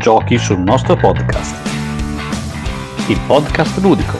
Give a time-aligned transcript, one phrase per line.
[0.00, 1.54] Giochi sul nostro podcast.
[3.10, 4.16] Il podcast ludico.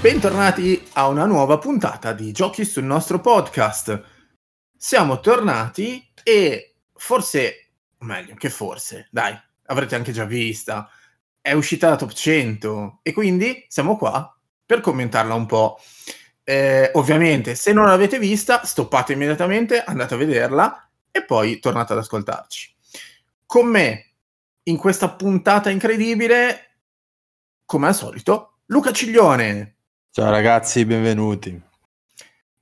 [0.00, 4.02] Bentornati a una nuova puntata di Giochi sul nostro podcast.
[4.74, 10.88] Siamo tornati e forse, o meglio, che forse, dai, avrete anche già vista,
[11.38, 15.78] è uscita la top 100 e quindi siamo qua per commentarla un po'.
[16.44, 22.00] Eh, ovviamente, se non l'avete vista, stoppate immediatamente, andate a vederla e poi tornate ad
[22.00, 22.74] ascoltarci.
[23.46, 24.12] Con me
[24.64, 26.76] in questa puntata incredibile,
[27.64, 29.76] come al solito, Luca Ciglione.
[30.10, 31.60] Ciao ragazzi, benvenuti.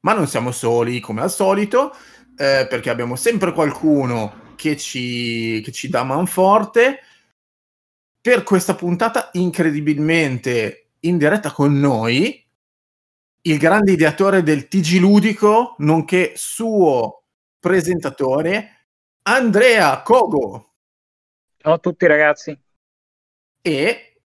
[0.00, 1.92] Ma non siamo soli come al solito,
[2.36, 7.00] eh, perché abbiamo sempre qualcuno che ci, che ci dà manforte.
[8.20, 12.41] Per questa puntata incredibilmente in diretta con noi,
[13.42, 17.24] il grande ideatore del TG Ludico, nonché suo
[17.58, 18.86] presentatore,
[19.22, 20.74] Andrea Kogo.
[21.56, 22.56] Ciao a tutti ragazzi.
[23.60, 24.20] E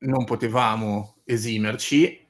[0.00, 2.26] non potevamo esimerci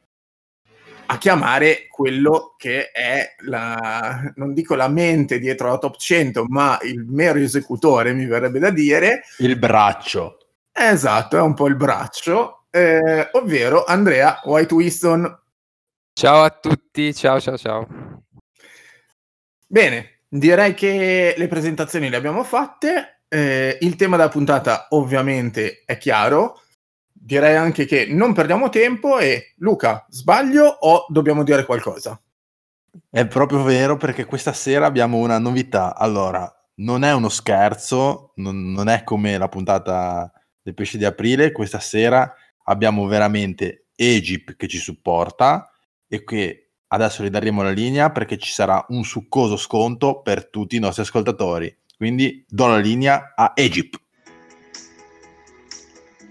[1.10, 6.78] a chiamare quello che è la, non dico la mente dietro la top 100, ma
[6.82, 9.22] il mero esecutore, mi verrebbe da dire.
[9.38, 10.38] Il braccio.
[10.70, 15.40] Esatto, è un po' il braccio, eh, ovvero Andrea White Winston.
[16.18, 17.86] Ciao a tutti, ciao ciao ciao.
[19.68, 23.20] Bene, direi che le presentazioni le abbiamo fatte.
[23.28, 26.62] Eh, il tema della puntata ovviamente è chiaro,
[27.12, 32.20] direi anche che non perdiamo tempo e Luca, sbaglio o dobbiamo dire qualcosa?
[33.08, 35.94] È proprio vero perché questa sera abbiamo una novità.
[35.94, 41.52] Allora, non è uno scherzo, non, non è come la puntata del pesce di aprile,
[41.52, 45.70] questa sera abbiamo veramente Egip che ci supporta
[46.08, 50.76] e che adesso gli daremo la linea perché ci sarà un succoso sconto per tutti
[50.76, 51.74] i nostri ascoltatori.
[51.96, 54.00] Quindi do la linea a Egip.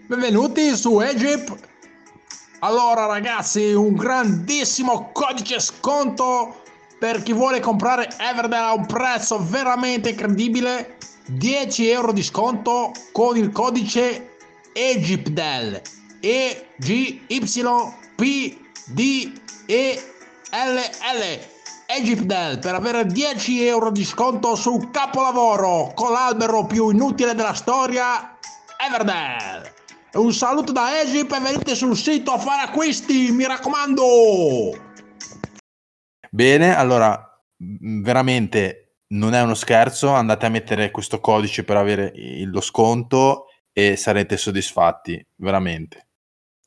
[0.07, 1.65] Benvenuti su Egypt.
[2.59, 6.63] Allora ragazzi, un grandissimo codice sconto
[6.97, 10.97] per chi vuole comprare Everdell a un prezzo veramente incredibile.
[11.27, 14.37] 10 euro di sconto con il codice
[14.73, 15.81] EGYPDEL.
[16.21, 16.67] E
[18.89, 19.36] D
[19.69, 20.01] E
[20.51, 21.55] L L.
[21.89, 28.37] Egyptdel per avere 10 euro di sconto sul capolavoro con l'albero più inutile della storia
[28.77, 29.71] Everdell.
[30.13, 34.03] Un saluto da Egypt e venite sul sito a fare acquisti, mi raccomando.
[36.29, 42.13] Bene, allora veramente non è uno scherzo, andate a mettere questo codice per avere
[42.45, 46.06] lo sconto e sarete soddisfatti, veramente.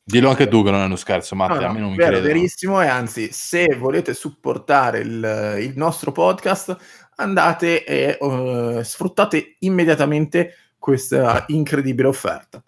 [0.03, 1.97] Dillo anche tu che non è uno scherzo, Matteo, no, no, a me non mi
[1.97, 2.27] vero, credo.
[2.27, 6.75] Verissimo, e anzi, se volete supportare il, il nostro podcast,
[7.15, 12.63] andate e uh, sfruttate immediatamente questa incredibile offerta.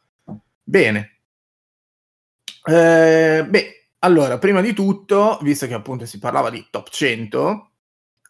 [0.63, 1.17] Bene.
[2.65, 7.71] Eh, beh, allora, prima di tutto, visto che appunto si parlava di top 100,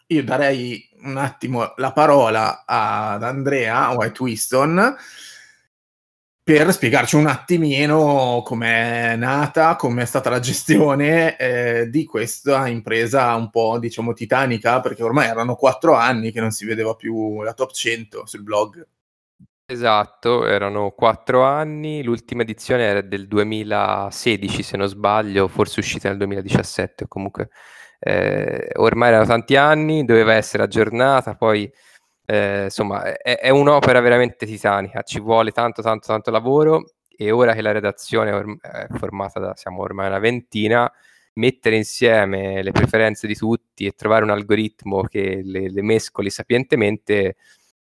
[0.07, 4.95] io darei un attimo la parola ad Andrea White Winston
[6.43, 13.49] per spiegarci un attimino com'è nata, com'è stata la gestione eh, di questa impresa un
[13.49, 17.71] po', diciamo, titanica, perché ormai erano quattro anni che non si vedeva più la top
[17.71, 18.85] 100 sul blog.
[19.65, 26.17] Esatto, erano quattro anni, l'ultima edizione era del 2016 se non sbaglio, forse uscita nel
[26.17, 27.49] 2017 comunque
[27.99, 31.71] eh, ormai erano tanti anni, doveva essere aggiornata, poi
[32.25, 37.53] eh, insomma è, è, un'opera veramente titanica, ci vuole tanto tanto tanto lavoro e ora
[37.53, 40.91] che la redazione è formata da, siamo ormai una ventina,
[41.33, 47.35] mettere insieme le preferenze di tutti e trovare un algoritmo che le, le mescoli sapientemente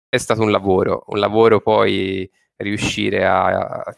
[0.07, 3.95] è stato un lavoro, un lavoro poi riuscire a, a,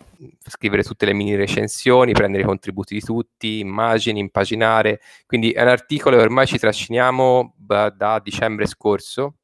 [0.48, 5.02] scrivere tutte le mini recensioni, prendere i contributi di tutti, immagini, impaginare.
[5.26, 9.36] Quindi è un articolo che ormai ci trasciniamo da dicembre scorso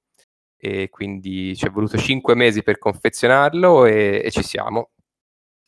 [0.58, 4.92] e quindi ci è voluto cinque mesi per confezionarlo e, e ci siamo.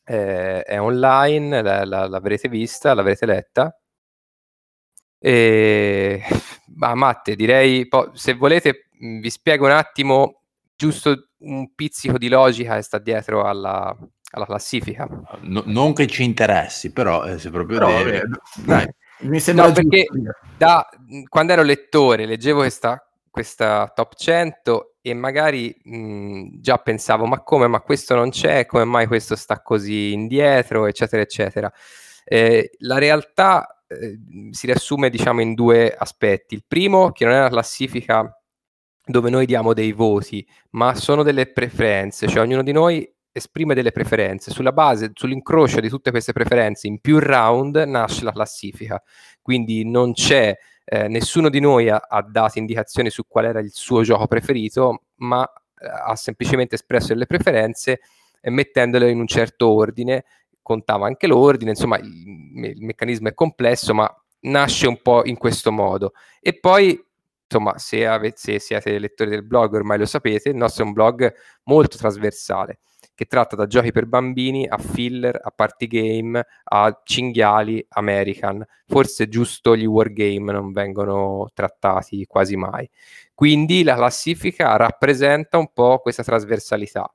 [0.04, 3.80] Eh, è online, la, la, l'avrete vista, l'avrete letta.
[5.18, 6.22] E,
[6.76, 10.42] ma Matte, direi, po- se volete vi spiego un attimo
[10.76, 13.96] giusto un pizzico di logica che sta dietro alla,
[14.32, 15.06] alla classifica.
[15.42, 18.28] No, non che ci interessi, però eh, se proprio però, deve...
[18.56, 18.86] Dai,
[19.20, 20.06] mi sembra no, perché
[20.56, 20.86] da,
[21.28, 27.66] quando ero lettore leggevo questa, questa top 100 e magari mh, già pensavo ma come,
[27.68, 31.72] ma questo non c'è, come mai questo sta così indietro, eccetera, eccetera.
[32.24, 34.18] Eh, la realtà eh,
[34.50, 36.54] si riassume diciamo in due aspetti.
[36.54, 38.34] Il primo, che non è una classifica
[39.04, 43.92] dove noi diamo dei voti, ma sono delle preferenze, cioè ognuno di noi esprime delle
[43.92, 44.50] preferenze.
[44.50, 49.02] Sulla base, sull'incrocio di tutte queste preferenze in più round nasce la classifica.
[49.40, 50.56] Quindi non c'è
[50.92, 55.04] eh, nessuno di noi ha, ha, dato indicazioni su qual era il suo gioco preferito,
[55.18, 58.00] ma eh, ha semplicemente espresso delle preferenze
[58.40, 60.24] e mettendole in un certo ordine.
[60.60, 65.70] Contava anche l'ordine, insomma, il, il meccanismo è complesso, ma nasce un po' in questo
[65.70, 66.12] modo.
[66.40, 67.00] E poi
[67.44, 70.92] insomma, se, avete, se, siete lettori del blog ormai lo sapete, il nostro è un
[70.92, 71.32] blog
[71.64, 72.80] molto trasversale
[73.20, 78.64] che tratta da giochi per bambini a filler, a party game, a cinghiali, American.
[78.86, 82.88] Forse giusto gli wargame non vengono trattati quasi mai.
[83.34, 87.12] Quindi la classifica rappresenta un po' questa trasversalità.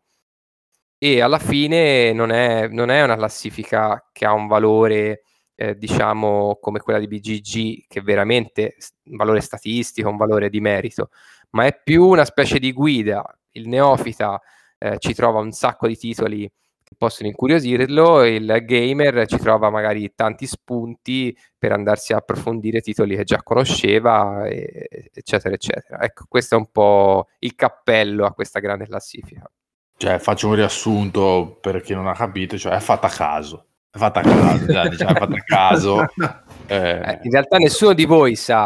[1.00, 5.24] E alla fine non è, non è una classifica che ha un valore,
[5.56, 8.75] eh, diciamo, come quella di BGG, che è veramente
[9.06, 11.10] un valore statistico, un valore di merito,
[11.51, 13.24] ma è più una specie di guida.
[13.54, 14.40] Il neofita
[14.77, 16.51] eh, ci trova un sacco di titoli
[16.86, 23.16] che possono incuriosirlo, il gamer ci trova magari tanti spunti per andarsi a approfondire titoli
[23.16, 26.01] che già conosceva, e, eccetera, eccetera.
[26.01, 29.50] Ecco, questo è un po' il cappello a questa grande classifica.
[29.98, 33.66] Cioè, faccio un riassunto per chi non ha capito, cioè è fatta a caso.
[33.89, 36.06] È fatta a caso, cioè, diciamo, è fatta a caso.
[36.68, 36.75] Eh.
[36.75, 38.66] Eh, in realtà nessuno di voi sa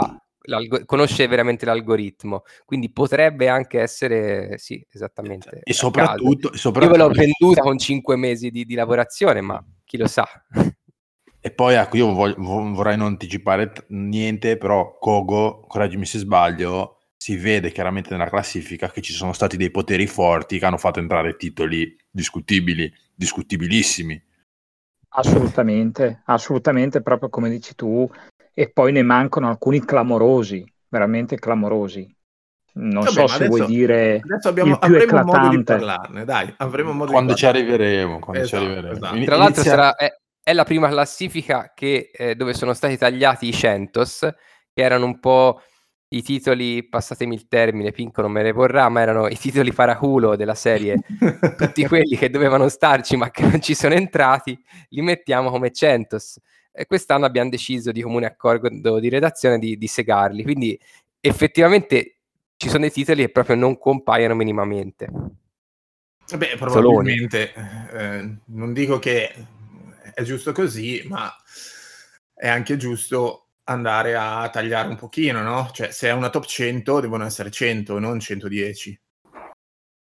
[0.86, 5.62] conosce veramente l'algoritmo, quindi potrebbe anche essere, sì, esattamente.
[5.64, 9.98] E soprattutto, soprattutto, Io ve l'ho venduta con 5 mesi di, di, lavorazione, ma chi
[9.98, 10.28] lo sa.
[11.42, 16.98] E poi ecco, io voglio, vorrei non anticipare t- niente, però Kogo, correggimi se sbaglio,
[17.16, 21.00] si vede chiaramente nella classifica che ci sono stati dei poteri forti che hanno fatto
[21.00, 24.22] entrare titoli discutibili, discutibilissimi.
[25.10, 28.10] Assolutamente, assolutamente, proprio come dici tu,
[28.60, 32.14] e poi ne mancano alcuni clamorosi, veramente clamorosi.
[32.74, 35.40] Non Vabbè, so se adesso, vuoi dire adesso abbiamo, il più avremo eclatante.
[35.40, 38.98] modo di parlarne, dai, avremo modo quando di ci arriveremo, quando esatto, ci arriveremo.
[38.98, 39.24] Esatto.
[39.24, 40.14] Tra l'altro sarà, è,
[40.44, 44.28] è, la prima classifica che, eh, dove sono stati tagliati i Centos,
[44.74, 45.62] che erano un po'
[46.10, 50.36] i titoli, passatemi il termine, Pinco non me ne vorrà, ma erano i titoli paraculo
[50.36, 51.00] della serie,
[51.58, 56.38] tutti quelli che dovevano starci ma che non ci sono entrati, li mettiamo come Centos
[56.72, 60.44] e quest'anno abbiamo deciso di comune accordo di redazione di, di segarli.
[60.44, 60.80] Quindi
[61.20, 62.20] effettivamente
[62.56, 65.10] ci sono dei titoli che proprio non compaiono minimamente.
[66.36, 67.54] Beh, probabilmente
[67.92, 69.34] eh, non dico che
[70.14, 71.34] è giusto così, ma
[72.34, 75.70] è anche giusto andare a tagliare un pochino, no?
[75.72, 79.00] Cioè, se è una top 100 devono essere 100, non 110.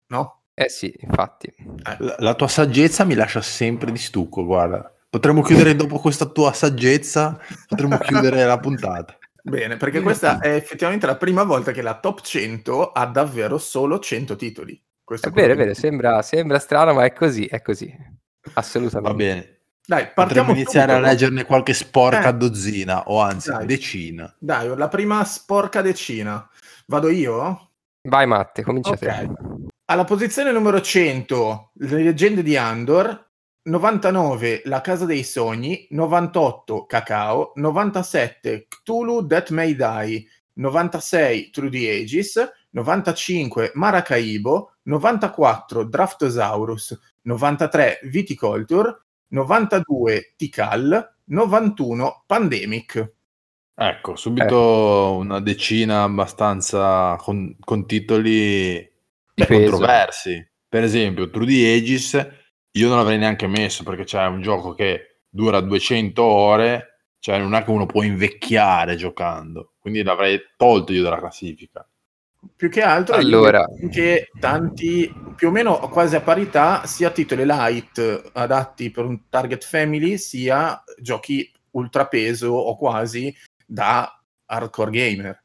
[0.07, 0.41] No?
[0.53, 1.53] Eh sì, infatti.
[1.99, 4.91] La, la tua saggezza mi lascia sempre di stucco, guarda.
[5.09, 9.17] Potremmo chiudere dopo questa tua saggezza, potremmo chiudere la puntata.
[9.41, 13.99] Bene, perché questa è effettivamente la prima volta che la top 100 ha davvero solo
[13.99, 14.83] 100 titoli.
[15.01, 17.89] Questo è vero, è vero, sembra, sembra strano, ma è così, è così.
[18.53, 19.09] Assolutamente.
[19.09, 19.57] Va bene.
[19.87, 21.07] Dai, Potremmo iniziare subito.
[21.07, 22.33] a leggerne qualche sporca eh.
[22.33, 23.65] dozzina, o anzi, Dai.
[23.65, 24.35] decina.
[24.37, 26.45] Dai, la prima sporca decina.
[26.87, 27.69] Vado io?
[28.01, 29.27] Vai Matte, comincia okay.
[29.27, 29.33] te.
[29.85, 33.26] Alla posizione numero 100, le leggende di Andor,
[33.67, 41.89] 99 La Casa dei Sogni, 98 Cacao, 97 Cthulhu That May Die, 96 Through the
[41.89, 53.13] Ages, 95 Maracaibo, 94 Draftosaurus, 93 Viticulture, 92 Tikal, 91 Pandemic.
[53.75, 55.15] Ecco, subito eh.
[55.17, 58.89] una decina abbastanza con, con titoli
[59.35, 60.51] controversi.
[60.69, 62.36] Per esempio, Through the Ages
[62.77, 67.55] io non l'avrei neanche messo perché c'è un gioco che dura 200 ore, cioè non
[67.55, 71.87] è che uno può invecchiare giocando, quindi l'avrei tolto io dalla classifica.
[72.55, 73.65] Più che altro allora.
[73.91, 79.65] che tanti, più o meno quasi a parità, sia titoli light adatti per un target
[79.65, 85.43] family, sia giochi ultrapeso o quasi da hardcore gamer.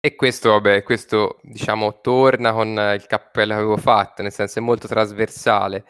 [0.00, 4.62] E questo, vabbè, questo diciamo torna con il cappello che avevo fatto, nel senso è
[4.62, 5.84] molto trasversale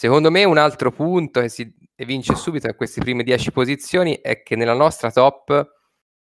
[0.00, 4.42] Secondo me un altro punto che si evince subito in queste prime 10 posizioni è
[4.42, 5.74] che nella nostra top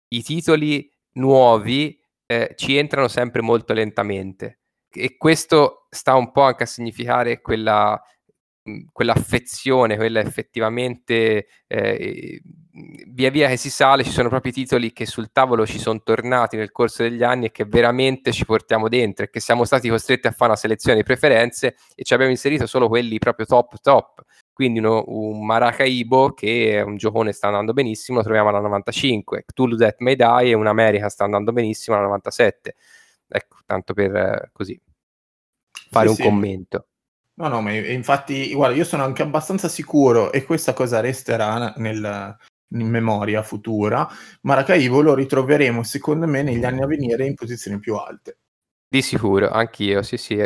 [0.08, 4.62] i titoli nuovi eh, ci entrano sempre molto lentamente.
[4.90, 8.02] E questo sta un po' anche a significare quella,
[8.90, 12.42] quell'affezione, quella effettivamente eh,
[13.06, 16.00] via via che si sale ci sono proprio i titoli che sul tavolo ci sono
[16.02, 19.88] tornati nel corso degli anni e che veramente ci portiamo dentro e che siamo stati
[19.88, 23.80] costretti a fare una selezione di preferenze e ci abbiamo inserito solo quelli proprio top
[23.80, 28.60] top Quindi uno, un Maracaibo che è un giocone sta andando benissimo, lo troviamo alla
[28.60, 29.44] 95.
[29.46, 32.74] Cthulhu Death May Die e un America sta andando benissimo alla 97.
[33.28, 34.80] Ecco, tanto per eh, così
[35.90, 36.22] fare Sì, un sì.
[36.22, 36.86] commento.
[37.34, 42.36] No, no, ma infatti, guarda, io sono anche abbastanza sicuro e questa cosa resterà nel-
[42.70, 44.08] in memoria futura.
[44.42, 48.38] Maracaibo lo ritroveremo, secondo me, negli anni a venire in posizioni più alte.
[48.88, 50.38] Di sicuro, anch'io, sì, sì,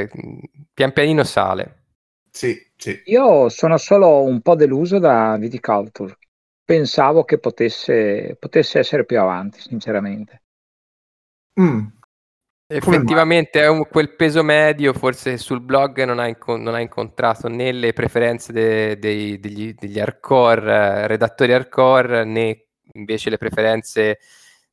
[0.72, 1.84] pian pianino sale.
[2.30, 3.02] Sì, sì.
[3.06, 6.18] Io sono solo un po' deluso da Viticulture.
[6.64, 10.42] Pensavo che potesse, potesse essere più avanti, sinceramente.
[11.60, 11.86] Mm,
[12.76, 17.48] Effettivamente è un- quel peso medio, forse sul blog non ha, inco- non ha incontrato
[17.48, 22.64] né le preferenze de- dei- degli, degli hardcore, eh, redattori hardcore, né
[22.94, 24.18] invece le preferenze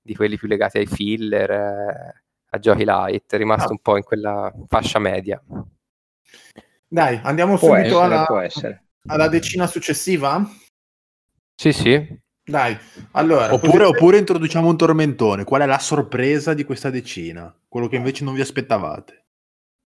[0.01, 3.71] di quelli più legati ai filler, eh, a giochi light, è rimasto Ah.
[3.71, 5.41] un po' in quella fascia media.
[6.87, 8.83] Dai, andiamo Può subito essere, alla, può essere.
[9.07, 10.43] alla decina successiva?
[11.55, 12.19] Sì, sì.
[12.49, 12.77] Dai,
[13.11, 13.45] allora...
[13.45, 15.43] Oppure, posizione- oppure introduciamo un tormentone.
[15.43, 17.53] Qual è la sorpresa di questa decina?
[17.67, 19.25] Quello che invece non vi aspettavate.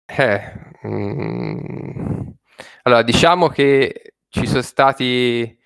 [0.07, 0.53] Eh,
[0.87, 2.21] mm,
[2.83, 5.59] allora, diciamo che ci sono stati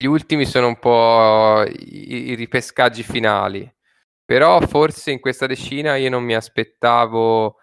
[0.00, 3.68] gli ultimi sono un po' i, i ripescaggi finali,
[4.24, 7.56] però forse in questa decina io non mi aspettavo,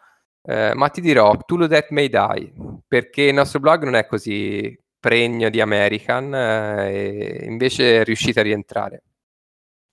[0.43, 2.53] eh, ma ti dirò, Cthulhu Death May Die,
[2.86, 8.39] perché il nostro blog non è così pregno di American, eh, e invece è riuscito
[8.39, 9.03] a rientrare.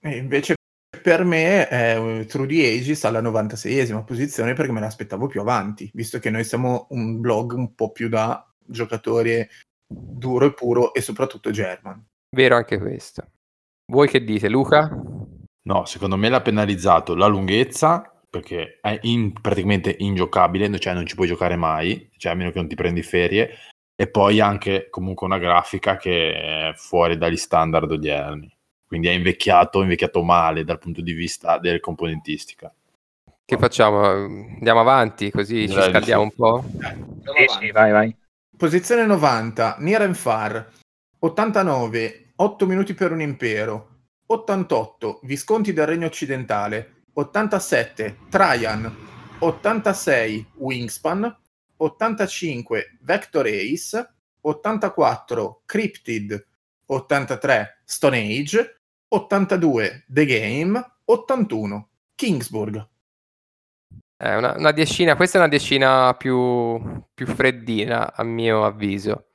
[0.01, 0.55] E invece
[1.03, 5.91] per me è eh, True the Ages alla 96esima posizione perché me l'aspettavo più avanti,
[5.93, 9.51] visto che noi siamo un blog un po' più da giocatore
[9.87, 12.03] duro e puro e soprattutto German.
[12.35, 13.33] Vero anche questo.
[13.93, 14.89] Voi che dite, Luca?
[15.65, 21.17] No, secondo me l'ha penalizzato la lunghezza, perché è in- praticamente ingiocabile, cioè non ci
[21.17, 23.51] puoi giocare mai, cioè a meno che non ti prendi ferie,
[23.95, 28.55] e poi anche comunque una grafica che è fuori dagli standard odierni.
[28.87, 32.73] Quindi è invecchiato, invecchiato male dal punto di vista della componentistica.
[33.45, 34.01] Che facciamo?
[34.03, 36.29] Andiamo avanti così ci Direi di scaldiamo sì.
[36.29, 36.65] un po'?
[36.71, 38.17] Sì, sì, vai, vai.
[38.57, 40.71] Posizione 90, Nier and Far.
[41.19, 43.89] 89, 8 minuti per un impero.
[44.27, 47.03] 88, Visconti del Regno Occidentale.
[47.15, 48.95] 87, Trajan.
[49.39, 51.37] 86, Wingspan.
[51.83, 54.15] 85, Vector Ace.
[54.41, 56.47] 84, Cryptid.
[56.87, 58.81] 83, Stone Age.
[59.09, 60.95] 82, The Game.
[61.05, 62.89] 81, Kingsburg.
[64.17, 66.81] È una, una decina, questa è una decina più,
[67.13, 69.31] più freddina, a mio avviso.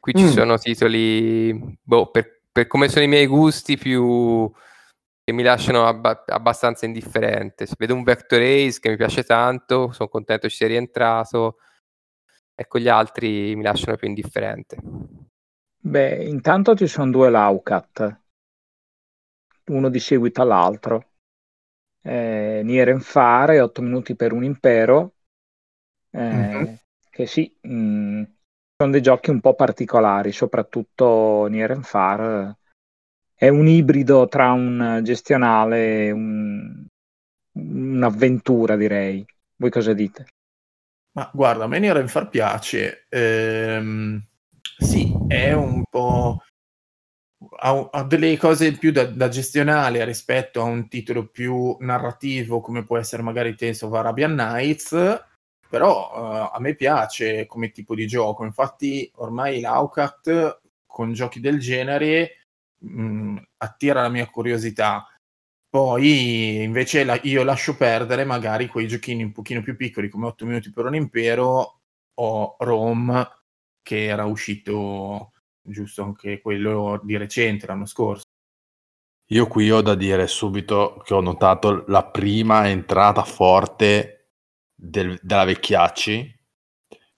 [0.00, 0.28] Qui ci Mm.
[0.28, 4.50] sono titoli, boh, per, per come sono i miei gusti, più
[5.22, 7.66] che mi lasciano abba- abbastanza indifferente.
[7.66, 11.58] Se vedo un Vector Ace che mi piace tanto, sono contento ci sia rientrato.
[12.54, 14.76] Ecco, gli altri mi lasciano più indifferente.
[15.84, 18.20] Beh, intanto ci sono due Laucat,
[19.66, 21.10] uno di seguito all'altro.
[22.02, 25.14] Eh, Nier and Fare, 8 minuti per un impero,
[26.10, 26.78] eh, Mhm.
[27.10, 28.22] che sì, mh,
[28.76, 32.58] sono dei giochi un po' particolari, soprattutto Nier and Fare
[33.34, 36.86] è un ibrido tra un gestionale e un-
[37.54, 39.24] un'avventura, direi.
[39.56, 40.26] Voi cosa dite?
[41.14, 43.06] Ma guarda, a me Nier Far piace.
[43.10, 44.22] Ehm,
[44.78, 46.42] sì, è un po'.
[47.58, 52.84] Ha, ha delle cose più da, da gestionale rispetto a un titolo più narrativo, come
[52.84, 54.90] può essere magari Tales of Arabian Nights.
[55.68, 58.44] Però eh, a me piace come tipo di gioco.
[58.44, 62.46] Infatti, ormai l'Aucat con giochi del genere
[62.78, 65.06] mh, attira la mia curiosità.
[65.82, 70.44] Poi invece la- io lascio perdere magari quei giochini un pochino più piccoli come 8
[70.44, 71.80] minuti per un impero
[72.14, 73.26] o Rome
[73.80, 78.24] che era uscito giusto anche quello di recente l'anno scorso.
[79.30, 84.32] Io qui ho da dire subito che ho notato la prima entrata forte
[84.74, 86.40] del- della Vecchiacci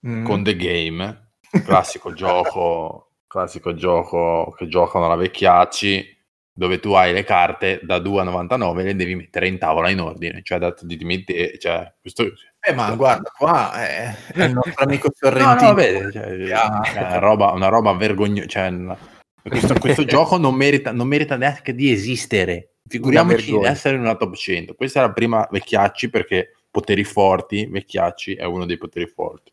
[0.06, 0.24] Mm.
[0.26, 1.32] con The Game,
[1.64, 6.13] classico gioco, classico gioco che giocano la Vecchiacci,
[6.56, 9.90] dove tu hai le carte da 2 a 99 e le devi mettere in tavola
[9.90, 12.32] in ordine, cioè, da, ti, ti metti, cioè questo...
[12.66, 15.68] Eh, ma guarda qua è, è il nostro amico No, Sorrentino.
[15.68, 16.82] no, vabbè, cioè, Ah.
[16.84, 18.46] cioè, una roba, una roba vergognosa.
[18.46, 18.96] Cioè, una-
[19.42, 22.76] questo, questo gioco non merita, non merita neanche di esistere.
[22.88, 24.74] Figuriamoci di essere in una top 100.
[24.74, 29.52] Questa è la prima Vecchiacci perché poteri forti, Vecchiacci è uno dei poteri forti.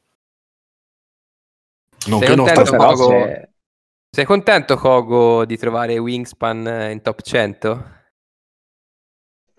[2.07, 3.50] Non Sei che non sta Però se-
[4.13, 7.99] Sei contento, Kogo, di trovare Wingspan eh, in top 100?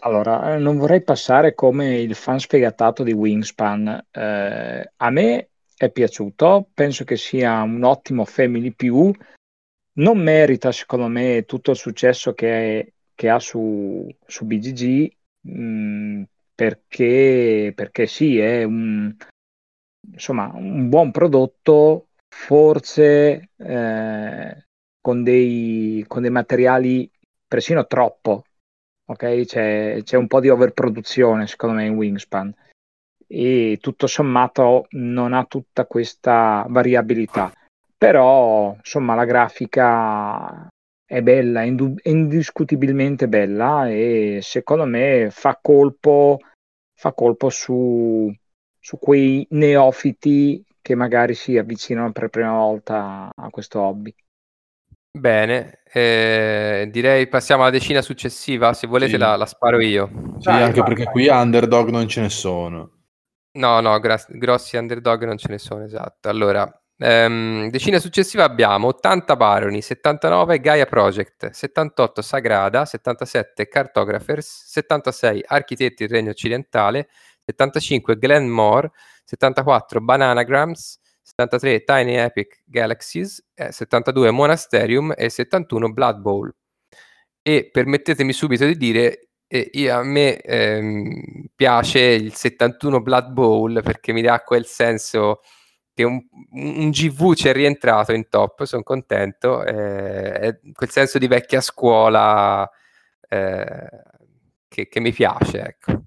[0.00, 4.08] Allora, eh, non vorrei passare come il fan sfegatato di Wingspan.
[4.10, 9.10] Eh, a me è piaciuto, penso che sia un ottimo Family più,
[9.94, 15.62] non merita, secondo me, tutto il successo che, è, che ha su, su BGG mh,
[15.62, 16.22] mm,
[16.54, 19.16] perché, perché sì, è un,
[20.12, 24.64] insomma, un buon prodotto, forse eh,
[25.00, 27.10] con, dei, con dei materiali
[27.46, 28.44] persino troppo.
[29.04, 32.54] Ok, c'è, c'è un po' di overproduzione secondo me in Wingspan
[33.26, 37.52] e tutto sommato non ha tutta questa variabilità
[38.02, 40.68] però insomma la grafica
[41.06, 41.72] è bella, è
[42.08, 46.38] indiscutibilmente bella e secondo me fa colpo,
[46.98, 48.34] fa colpo su,
[48.76, 54.14] su quei neofiti che magari si avvicinano per prima volta a questo hobby.
[55.10, 59.18] Bene, eh, direi passiamo alla decina successiva, se volete sì.
[59.18, 60.10] la, la, sparo io.
[60.38, 61.12] Sì, Dai, anche vai, perché vai.
[61.12, 62.90] qui underdog non ce ne sono.
[63.58, 66.28] No, no, gra- grossi underdog non ce ne sono, esatto.
[66.30, 75.42] Allora, Ehm, decina successiva abbiamo 80 Baroni, 79 Gaia Project, 78 Sagrada, 77 Cartographers, 76
[75.44, 77.08] Architetti del Regno Occidentale,
[77.44, 78.92] 75 Glenmore,
[79.24, 86.54] 74 Bananagrams, 73 Tiny Epic Galaxies, eh, 72 Monasterium e 71 Blood Bowl.
[87.42, 93.82] E permettetemi subito di dire, eh, io, a me ehm, piace il 71 Blood Bowl
[93.82, 95.40] perché mi dà quel senso
[95.94, 96.20] che un,
[96.52, 102.68] un GV ci è rientrato in top, sono contento, eh, quel senso di vecchia scuola
[103.28, 103.88] eh,
[104.68, 105.60] che, che, mi piace.
[105.60, 106.01] Ecco.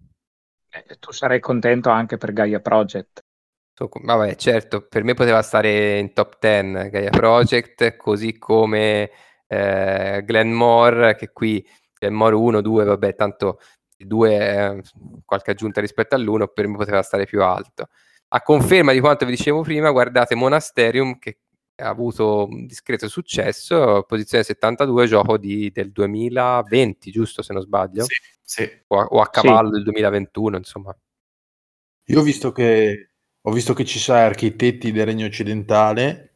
[0.86, 3.24] Eh, tu sarai contento anche per Gaia Project.
[3.78, 9.12] Vabbè, certo, per me poteva stare in top 10 Gaia Project, così come
[9.48, 13.60] eh, Glenmore, che qui Glenmore 1, 2, vabbè, tanto
[13.98, 14.78] il 2 è
[15.26, 17.90] qualche aggiunta rispetto all'1, per me poteva stare più alto
[18.36, 21.40] a conferma di quanto vi dicevo prima, guardate Monasterium che
[21.78, 28.04] ha avuto un discreto successo, posizione 72, gioco di, del 2020, giusto se non sbaglio?
[28.04, 28.16] Sì,
[28.46, 28.70] sì.
[28.88, 29.74] O, a, o a cavallo sì.
[29.74, 30.96] del 2021, insomma.
[32.08, 33.10] Io ho visto che,
[33.42, 36.36] ho visto che ci sono architetti del Regno Occidentale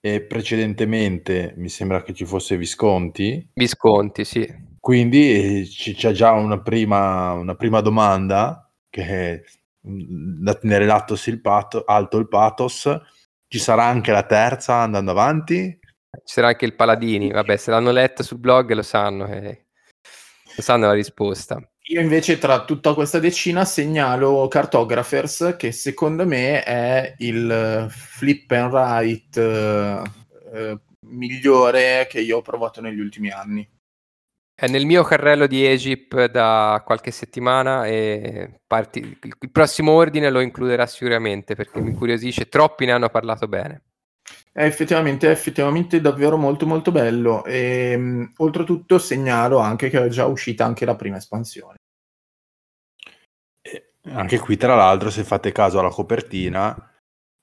[0.00, 3.50] e precedentemente mi sembra che ci fosse Visconti.
[3.54, 4.70] Visconti, sì.
[4.80, 9.44] Quindi eh, c'è già una prima, una prima domanda che
[9.80, 13.00] da tenere l'alto il, pato, alto il pathos.
[13.46, 15.78] Ci sarà anche la terza andando avanti.
[15.80, 19.66] Ci sarà anche il Paladini, vabbè, se l'hanno letta sul blog lo sanno, eh.
[20.56, 21.60] Sanno la risposta.
[21.86, 28.72] Io invece tra tutta questa decina segnalo Cartographers che secondo me è il flip and
[28.72, 30.02] write eh,
[30.52, 33.68] eh, migliore che io ho provato negli ultimi anni.
[34.54, 39.18] È nel mio carrello di Egypt da qualche settimana e parti...
[39.20, 43.82] il prossimo ordine lo includerà sicuramente perché mi incuriosisce, troppi ne hanno parlato bene.
[44.52, 50.08] È effettivamente, è effettivamente davvero molto molto bello e mh, oltretutto segnalo anche che è
[50.08, 51.76] già uscita anche la prima espansione.
[53.62, 56.90] E anche qui tra l'altro se fate caso alla copertina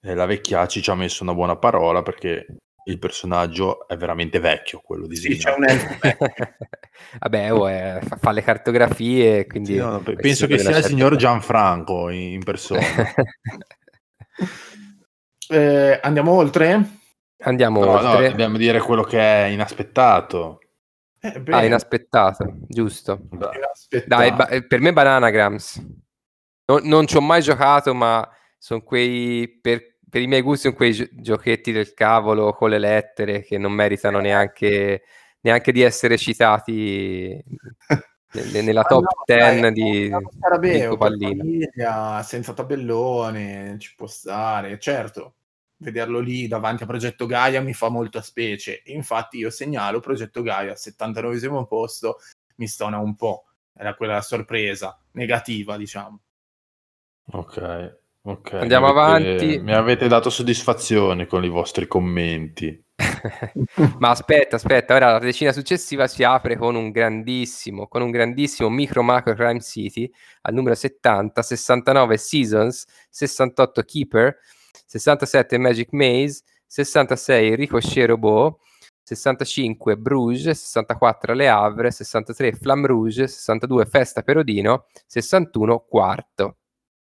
[0.02, 2.46] eh, la Vecchiaci ci ha messo una buona parola perché
[2.86, 5.96] il personaggio è veramente vecchio, quello di Sì, c'è un elfo
[7.20, 9.74] Vabbè, oh, è, fa, fa, le cartografie, quindi...
[9.74, 12.82] Sì, no, penso che sia il signor Gianfranco in, in persona.
[15.50, 16.98] eh, andiamo oltre?
[17.42, 18.24] Andiamo no, oltre.
[18.24, 20.60] No, dobbiamo dire quello che è inaspettato.
[21.20, 23.28] Eh, ah, inaspettato, giusto.
[23.32, 24.06] Inaspettato.
[24.08, 25.86] Dai, ba- eh, per me Bananagrams.
[26.66, 29.60] Non, non ci ho mai giocato, ma sono quei...
[29.62, 33.58] Per per i miei gusti sono quei gi- giochetti del cavolo con le lettere che
[33.60, 35.04] non meritano neanche,
[35.42, 37.42] neanche di essere citati
[37.88, 44.80] n- nella top no, 10 dai, di, Scarabeo, di famiglia, senza tabellone, ci può stare,
[44.80, 45.36] certo.
[45.82, 48.82] Vederlo lì davanti a Progetto Gaia mi fa molta specie.
[48.86, 52.18] Infatti, io segnalo Progetto Gaia al 79 posto,
[52.56, 53.46] mi stona un po'.
[53.74, 56.20] Era quella sorpresa negativa, diciamo.
[57.32, 57.98] Ok.
[58.22, 59.60] Ok, Andiamo mi avete, avanti.
[59.60, 62.84] Mi avete dato soddisfazione con i vostri commenti.
[63.98, 68.70] Ma aspetta, aspetta, ora la decina successiva si apre con un grandissimo, con un grandissimo
[68.70, 70.12] micro macro crime city
[70.42, 74.38] al numero 70, 69 Seasons, 68 Keeper,
[74.86, 78.58] 67 Magic Maze, 66 Ricochet Robot,
[79.03, 86.58] 65 Bruges, 64 Le Havre, 63 Flamme Rouge, 62 Festa Perodino, 61 Quarto.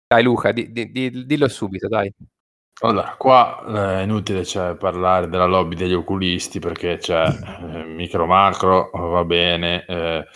[0.07, 2.13] Dai Luca, di, di, di, dillo subito, dai.
[2.83, 8.27] Allora, qua eh, è inutile cioè, parlare della lobby degli oculisti perché c'è eh, micro
[8.27, 10.27] macro, va bene, eh,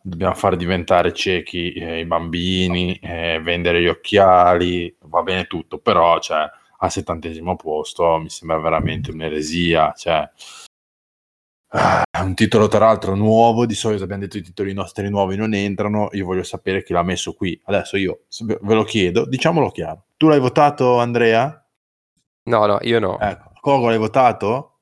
[0.00, 6.18] dobbiamo far diventare ciechi eh, i bambini, eh, vendere gli occhiali, va bene tutto, però
[6.18, 6.50] cioè,
[6.82, 9.92] al settantesimo posto mi sembra veramente un'eresia.
[9.96, 10.28] Cioè,
[11.74, 15.54] Ah, un titolo tra l'altro nuovo, di solito abbiamo detto i titoli nostri nuovi non
[15.54, 17.58] entrano, io voglio sapere chi l'ha messo qui.
[17.64, 20.04] Adesso io ve ve lo chiedo, diciamolo chiaro.
[20.18, 21.66] Tu l'hai votato Andrea?
[22.44, 23.18] No, no, io no.
[23.18, 23.52] Ecco.
[23.60, 24.80] Cogo l'hai votato?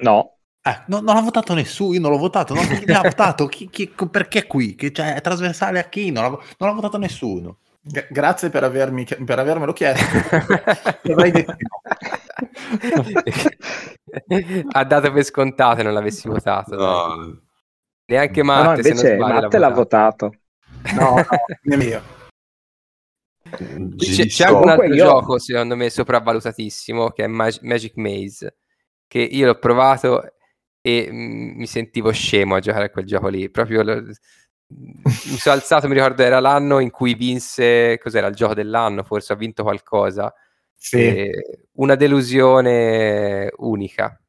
[0.00, 3.46] No, Eh, no- non l'ha votato nessuno, io non l'ho votato, no, chi l'ha votato?
[3.46, 4.74] Chi- chi- perché qui?
[4.74, 6.10] Che, cioè, è trasversale a chi?
[6.10, 7.58] Non l'ha, non l'ha votato nessuno.
[7.80, 10.04] Gra- grazie per, avermi, per avermelo chiesto.
[11.12, 11.64] Avrei detto di
[12.94, 13.04] no.
[14.72, 16.76] ha dato per scontato non l'avessi votato.
[16.76, 17.46] dai.
[18.06, 20.32] Neanche no, Matte, no, se non invece sbaglio, Matte l'ha votato.
[20.94, 21.24] No, no,
[21.62, 22.02] nemmeno.
[23.50, 27.96] C'è, Ci c'è anche un altro io- gioco, secondo me, sopravvalutatissimo, che è Mag- Magic
[27.96, 28.58] Maze,
[29.06, 30.34] che io l'ho provato
[30.80, 33.50] e mm, mi sentivo scemo a giocare a quel gioco lì.
[33.50, 34.02] Proprio lo-
[34.68, 39.32] mi sono alzato, mi ricordo era l'anno in cui vinse, cos'era, il gioco dell'anno, forse
[39.32, 40.32] ha vinto qualcosa.
[40.76, 40.96] Sì.
[40.96, 44.20] E una delusione unica.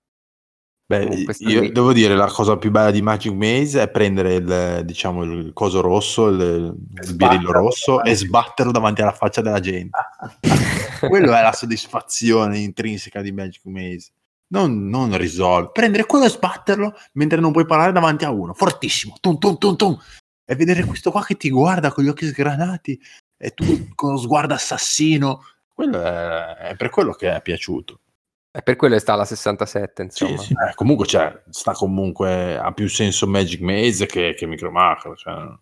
[0.89, 1.03] Beh,
[1.39, 1.71] io qui.
[1.71, 5.81] devo dire la cosa più bella di Magic Maze è prendere il, diciamo, il coso
[5.81, 6.73] rosso, il,
[7.13, 9.99] birillo rosso e sbatterlo davanti alla faccia della gente.
[11.07, 14.13] Quello è la soddisfazione intrinseca di Magic Maze.
[14.47, 15.69] Non, non risolve.
[15.73, 18.55] Prendere quello e sbatterlo mentre non puoi parlare davanti a uno.
[18.55, 19.15] Fortissimo.
[19.21, 19.99] Tum, tum, tum, tum.
[20.49, 22.99] E vedere questo qua che ti guarda con gli occhi sgranati
[23.37, 25.43] e tu con lo sguardo assassino.
[25.71, 27.99] Quello è, è per quello che è piaciuto.
[28.51, 30.41] E per quello sta alla 67, Sì, insomma.
[30.41, 30.53] sì.
[30.53, 35.35] Eh, comunque cioè, sta comunque ha più senso Magic Maze che, che Micro Macro, cioè,
[35.35, 35.59] non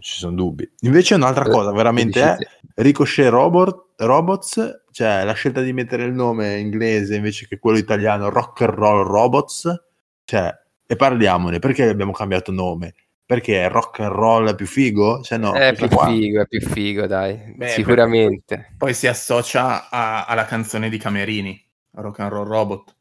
[0.00, 0.70] ci sono dubbi.
[0.80, 6.12] Invece un'altra cosa veramente è Dici- Ricochet Robot, Robots, cioè la scelta di mettere il
[6.12, 9.82] nome inglese invece che quello italiano Rock and Roll Robots,
[10.24, 10.54] cioè,
[10.86, 12.94] e parliamone, perché abbiamo cambiato nome?
[13.26, 15.22] Perché rock and roll è più figo?
[15.22, 17.54] Cioè no, è questa più qua- figo, è più figo, dai.
[17.56, 18.74] Beh, Sicuramente.
[18.76, 21.58] Poi si associa a- alla canzone di Camerini,
[21.92, 22.96] Rock and Roll Robot.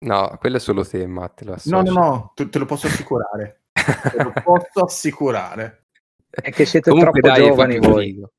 [0.00, 1.44] No, quello è solo te, Matte.
[1.44, 1.94] Lo No, no, associ.
[1.98, 3.64] no, te, te lo posso assicurare.
[3.72, 5.86] te lo posso assicurare.
[6.30, 8.04] È che siete Comunque, troppo dai, giovani voi.
[8.06, 8.32] figo.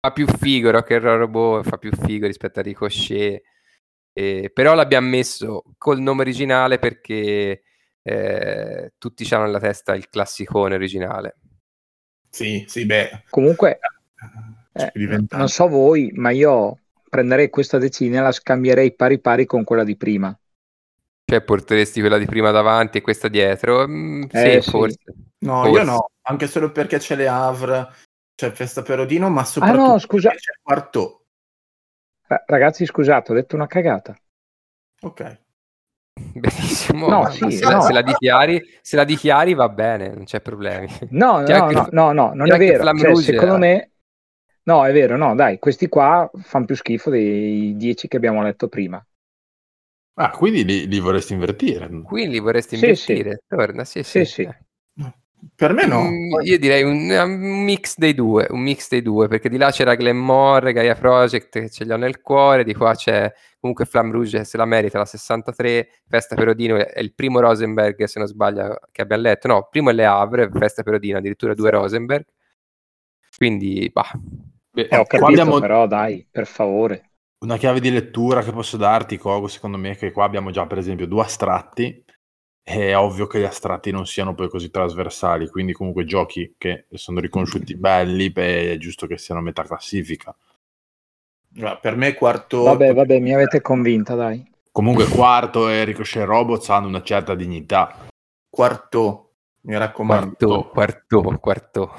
[0.00, 3.40] Fa più figo Rock and Roll Robot, fa più figo rispetto a Ricochet.
[4.14, 7.62] Eh, però l'abbiamo messo col nome originale perché
[8.02, 11.36] eh, tutti hanno nella testa il classicone originale.
[12.30, 13.24] Sì, sì, beh.
[13.28, 13.78] Comunque,
[14.72, 14.92] eh,
[15.30, 19.84] non so voi, ma io prenderei questa decina e la scambierei pari pari con quella
[19.84, 20.36] di prima.
[21.24, 23.86] Cioè, porteresti quella di prima davanti e questa dietro?
[23.86, 24.70] Mm, Eh, sì, sì.
[24.70, 24.98] forse.
[25.38, 25.78] No, Forse.
[25.78, 27.88] io no, anche solo perché c'è le Havre,
[28.34, 30.28] c'è Festa Perodino, ma soprattutto Ah, no, scusa.
[30.28, 31.24] perché c'è Quarto.
[32.26, 34.16] Ra- Ragazzi, scusate, ho detto una cagata.
[35.02, 35.41] Ok.
[36.32, 37.08] Benissimo.
[37.08, 37.80] No, sì, se, la, no.
[37.80, 40.88] se la dichiari, se la dichiari va bene, non c'è problemi.
[41.10, 42.84] No, no, anche- no, no, no, non è vero.
[42.94, 43.90] Cioè, secondo me,
[44.64, 48.68] no, è vero, no, dai, questi qua fanno più schifo dei 10 che abbiamo letto
[48.68, 49.04] prima.
[50.14, 51.88] Ah, quindi li, li vorresti invertire?
[52.02, 53.42] Quindi vorresti Sì, invertire?
[53.48, 54.24] Torna, sì, sì.
[54.24, 54.48] Sì, sì.
[55.54, 56.04] Per me no.
[56.04, 59.70] Mm, io direi un, un mix dei due, un mix dei due, perché di là
[59.70, 64.12] c'era Glenmore, Gaia Project che ce li ho nel cuore, di qua c'è comunque Flamme
[64.12, 68.28] Rouge che se la merita, la 63, Festa Perodino è il primo Rosenberg, se non
[68.28, 72.24] sbaglio, che abbiamo letto, no, primo è Le Havre, Festa Perodino, addirittura due Rosenberg,
[73.36, 74.10] quindi, bah,
[74.70, 77.10] Beh, Eh, ho capito, abbiamo però dai, per favore.
[77.44, 80.66] una chiave di lettura che posso darti, Cogo, secondo me, è che qua abbiamo già
[80.66, 82.04] per esempio due astratti.
[82.64, 87.18] È ovvio che gli astratti non siano poi così trasversali, quindi comunque giochi che sono
[87.18, 90.34] riconosciuti belli, beh, è giusto che siano a metà classifica.
[91.48, 92.62] Guarda, Per me Quarto...
[92.62, 94.48] Vabbè, vabbè, mi avete convinta, dai.
[94.70, 98.06] Comunque quarto e Ricochet Robots hanno una certa dignità.
[98.48, 100.68] Quarto, mi raccomando.
[100.70, 101.94] quarto, quarto, quarto.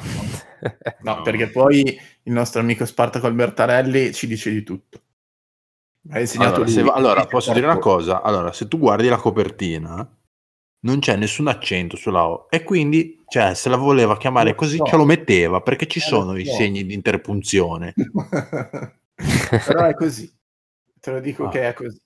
[1.01, 1.83] No, perché poi
[2.23, 5.01] il nostro amico Spartaco Albertarelli ci dice di tutto.
[6.05, 8.21] Mi ha insegnato Allora, se- allora, posso dire una cosa?
[8.21, 10.17] Allora, se tu guardi la copertina,
[10.83, 14.77] non c'è nessun accento sulla O e quindi, cioè, se la voleva chiamare Lo così,
[14.77, 14.85] so.
[14.85, 16.53] ce lo metteva perché ci Eh, sono lo i so.
[16.53, 17.93] segni di interpunzione.
[19.65, 20.31] Però è così.
[20.99, 21.49] Te lo dico Ah.
[21.49, 21.99] che è così.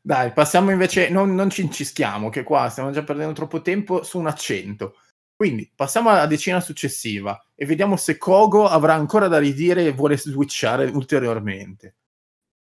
[0.00, 4.18] Dai, passiamo invece, non, non ci incischiamo, che qua stiamo già perdendo troppo tempo su
[4.18, 4.96] un accento.
[5.36, 10.16] Quindi passiamo alla decina successiva e vediamo se Kogo avrà ancora da ridire e vuole
[10.18, 11.96] switchare ulteriormente.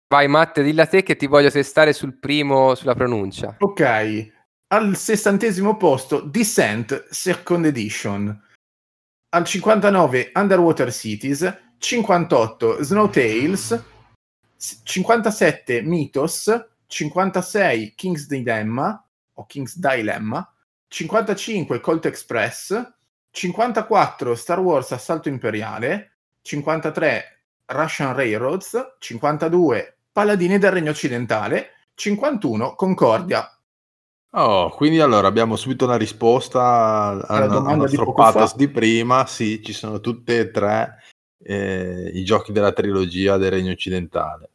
[0.07, 3.55] Vai Matte, dilla te che ti voglio testare sul primo, sulla pronuncia.
[3.59, 4.31] Ok,
[4.73, 8.43] al sessantesimo posto Descent Second Edition,
[9.33, 13.83] al 59 Underwater Cities, 58 Snow Tales,
[14.55, 19.03] s- 57 Mythos, 56 King's Dilemma
[19.33, 20.49] o King's Dilemma,
[20.87, 22.93] 55 Colt Express,
[23.29, 27.23] 54 Star Wars Assalto Imperiale, 53
[27.65, 33.49] Russian Railroads, 52 Paladini del Regno Occidentale, 51 Concordia.
[34.33, 36.61] Oh, quindi allora abbiamo subito una risposta
[37.07, 38.57] al, Alla al domanda di nostro pathos fa.
[38.57, 39.25] di prima.
[39.25, 40.99] Sì, ci sono tutte e tre
[41.43, 44.51] eh, i giochi della trilogia del Regno Occidentale.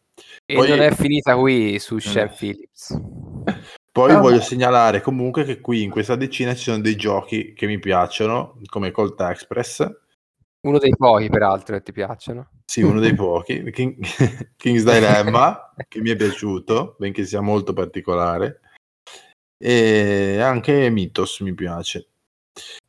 [0.47, 2.29] E Poi- non è finita qui su Eh.
[2.29, 2.99] Phillips.
[3.93, 4.43] Poi Ah, voglio no.
[4.43, 8.91] segnalare comunque che qui in questa decina ci sono dei giochi che mi piacciono, come
[8.91, 9.87] Colt Express.
[10.67, 12.49] Uno dei pochi, peraltro, che ti piacciono.
[12.65, 13.99] Sì, uno dei pochi, King-
[14.57, 18.61] King's Dilemma, che mi è piaciuto, benché sia molto particolare.
[19.59, 22.09] E anche Mythos mi piace.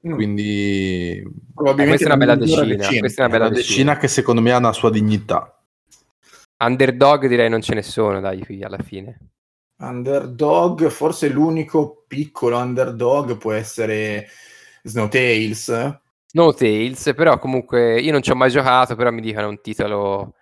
[0.07, 0.13] Mm.
[0.13, 3.97] Quindi Probabilmente questa è una bella migliore decina, questa è una è una bella decina
[3.97, 5.51] che secondo me ha una sua dignità.
[6.59, 9.19] Underdog direi non ce ne sono, dai, qui alla fine.
[9.79, 14.27] Underdog, forse l'unico piccolo underdog può essere
[14.83, 15.99] Snowtails.
[16.33, 20.33] No Tales, però comunque io non ci ho mai giocato, però mi dicono un titolo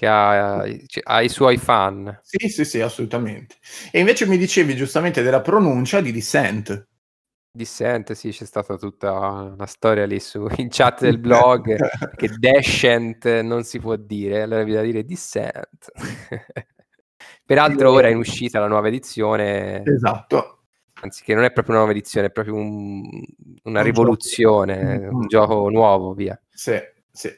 [0.00, 2.18] che ha, cioè, ha i suoi fan.
[2.22, 3.56] Sì, sì, sì, assolutamente.
[3.90, 6.86] E invece mi dicevi giustamente della pronuncia di Descent.
[7.52, 11.76] Dissent, sì, c'è stata tutta una storia lì su, in chat del blog
[12.14, 15.90] che Descent non si può dire, allora bisogna dire Dissent.
[17.44, 20.62] Peraltro ora è in uscita la nuova edizione, Esatto.
[21.02, 23.02] anzi che non è proprio una nuova edizione, è proprio un-
[23.64, 25.16] una Un rivoluzione, gioco.
[25.16, 26.40] un gioco nuovo, via.
[26.52, 26.78] Sì,
[27.10, 27.30] sì.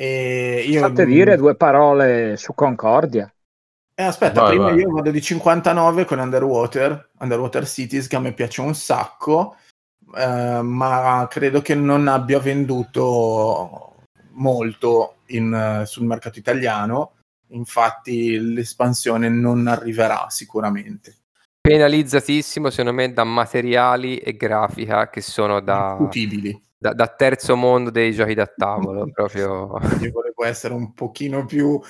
[0.00, 0.78] E io...
[0.78, 3.28] Fate dire due parole su Concordia.
[3.96, 4.78] Eh, aspetta, Vai, prima vai.
[4.78, 9.56] io vado di 59 con Underwater, Underwater Cities, che a me piace un sacco,
[10.14, 13.96] eh, ma credo che non abbia venduto
[14.34, 17.14] molto in, sul mercato italiano.
[17.48, 21.16] Infatti l'espansione non arriverà sicuramente.
[21.60, 26.67] Penalizzatissimo secondo me da materiali e grafica che sono da, Discutibili.
[26.78, 31.80] Da- da terzo mondo dei giochi da tavolo, proprio Io volevo essere un pochino più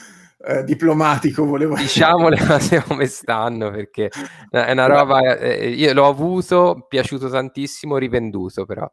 [0.47, 4.09] eh, diplomatico, volevo diciamo le cose come stanno perché
[4.51, 8.89] è una roba eh, io l'ho avuto piaciuto tantissimo rivenduto però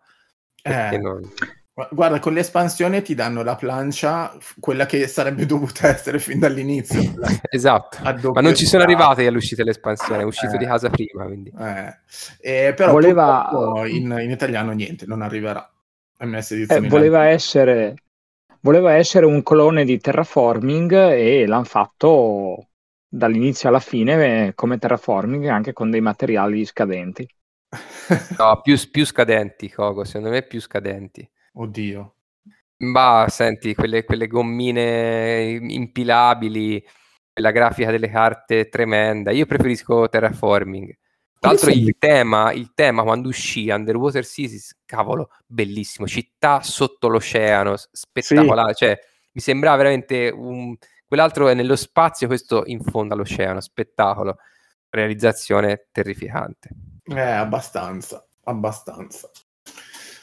[0.64, 4.32] Eh, non- gu- Guarda, con l'espansione ti danno la plancia,
[4.62, 7.14] quella che sarebbe dovuta essere fin dall'inizio.
[7.18, 7.98] la- esatto
[8.34, 10.58] ma non ci sono arrivate all'uscita dell'espansione è uscito Eh.
[10.58, 13.50] di casa prima quindi Eh, eh, però Voleva-
[13.88, 15.70] in, in italiano niente, non arriverà.
[16.20, 17.96] MS Eh, voleva, essere,
[18.62, 22.70] voleva essere un clone di Terraforming e l'hanno fatto
[23.08, 27.28] dall'inizio alla fine eh, come Terraforming anche con dei materiali scadenti.
[28.38, 32.16] no, più, più scadenti Coco secondo me più scadenti Oddio.
[32.78, 36.84] Ma senti, quelle, quelle gommine impilabili,
[37.36, 39.32] la grafica delle carte è tremenda.
[39.32, 40.94] Io preferisco Terraforming.
[41.40, 47.76] Tra l'altro il tema, il tema quando uscì Underwater Cities, cavolo, bellissimo, città sotto l'oceano,
[47.92, 49.00] spettacolare, cioè
[49.32, 50.76] mi sembrava veramente un...
[51.06, 54.38] quell'altro è nello spazio, questo in fondo all'oceano, spettacolo,
[54.90, 56.70] realizzazione terrificante.
[57.04, 59.30] Eh, abbastanza, abbastanza.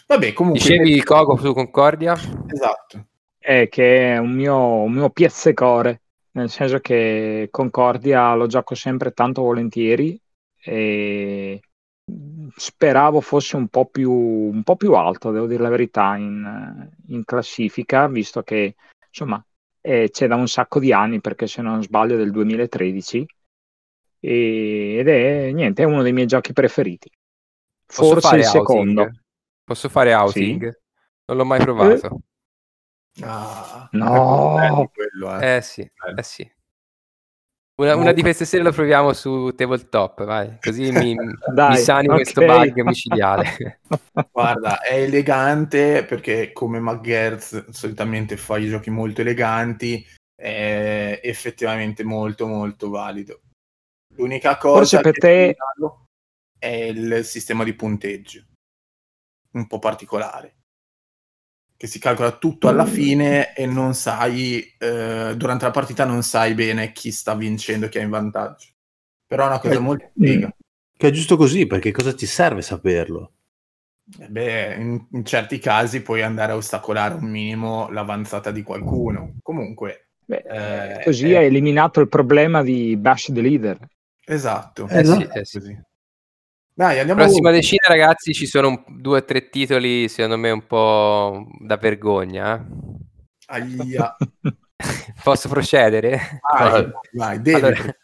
[0.07, 0.61] Vabbè, comunque...
[0.61, 2.15] Dicevi Coco su Concordia?
[2.15, 3.07] Esatto.
[3.39, 9.13] È che è un mio, un mio piazzecore, nel senso che Concordia lo gioco sempre
[9.13, 10.21] tanto volentieri
[10.63, 11.61] e
[12.57, 17.25] speravo fosse un po' più, un po' più alto, devo dire la verità, in, in
[17.25, 18.77] classifica, visto che
[19.09, 19.45] insomma
[19.81, 23.27] eh, c'è da un sacco di anni, perché se non sbaglio è del 2013,
[24.21, 27.11] e- ed è niente, è uno dei miei giochi preferiti.
[27.87, 29.01] Posso Forse fare il secondo.
[29.03, 29.23] outing?
[29.65, 30.81] Posso fare outing?
[31.27, 32.21] Non l'ho mai provato.
[33.23, 34.57] Ah, No.
[34.57, 35.57] è bello quello, eh.
[35.57, 35.81] Eh sì,
[36.17, 36.51] eh sì.
[37.83, 41.17] Una, una di queste sere lo proviamo su tabletop, vai, così mi,
[41.53, 42.15] Dai, mi sani ok.
[42.15, 43.81] questo bug micidiale.
[44.31, 52.47] Guarda, è elegante perché come McGertz solitamente fa i giochi molto eleganti, è effettivamente molto
[52.47, 53.41] molto valido.
[54.15, 55.57] L'unica cosa Forse per che te-
[56.59, 58.45] è il sistema di punteggio,
[59.53, 60.62] un po' particolare,
[61.83, 66.55] che si calcola tutto alla fine e non sai, eh, durante la partita non sai
[66.55, 68.69] bene chi sta vincendo e chi è in vantaggio.
[69.27, 70.49] Però è una cosa Eh, molto figa.
[70.97, 73.33] Che è giusto così, perché cosa ti serve saperlo?
[74.19, 79.37] Eh Beh, in, in certi casi puoi andare a ostacolare un minimo l'avanzata di qualcuno.
[79.43, 81.37] Comunque, Beh, Eh, così eh.
[81.37, 83.79] hai eliminato il problema di Bash the Leader.
[84.27, 84.89] esatto.
[84.89, 85.81] Eh sì, eh sì.
[86.83, 87.61] Dai, andiamo Prossima oltre.
[87.61, 92.57] decina, ragazzi, ci sono un- due o tre titoli, secondo me, un po' da vergogna.
[92.57, 92.65] eh.
[93.47, 94.17] Aia.
[95.23, 96.41] Posso procedere?
[96.59, 97.65] Vai, vai, devi.
[97.65, 97.97] Allora,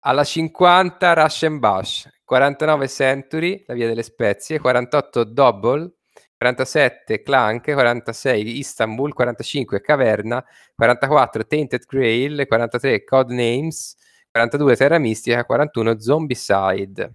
[0.00, 5.90] alla 50 Rush and Bash, 49 Century, la via delle spezie, 48 Double,
[6.36, 10.44] 47 Clank, 46 Istanbul, 45 Caverna,
[10.74, 13.96] 44 Tainted Grail, 43 Codenames,
[14.30, 17.10] 42 Terra Mistica, 41 Zombicide.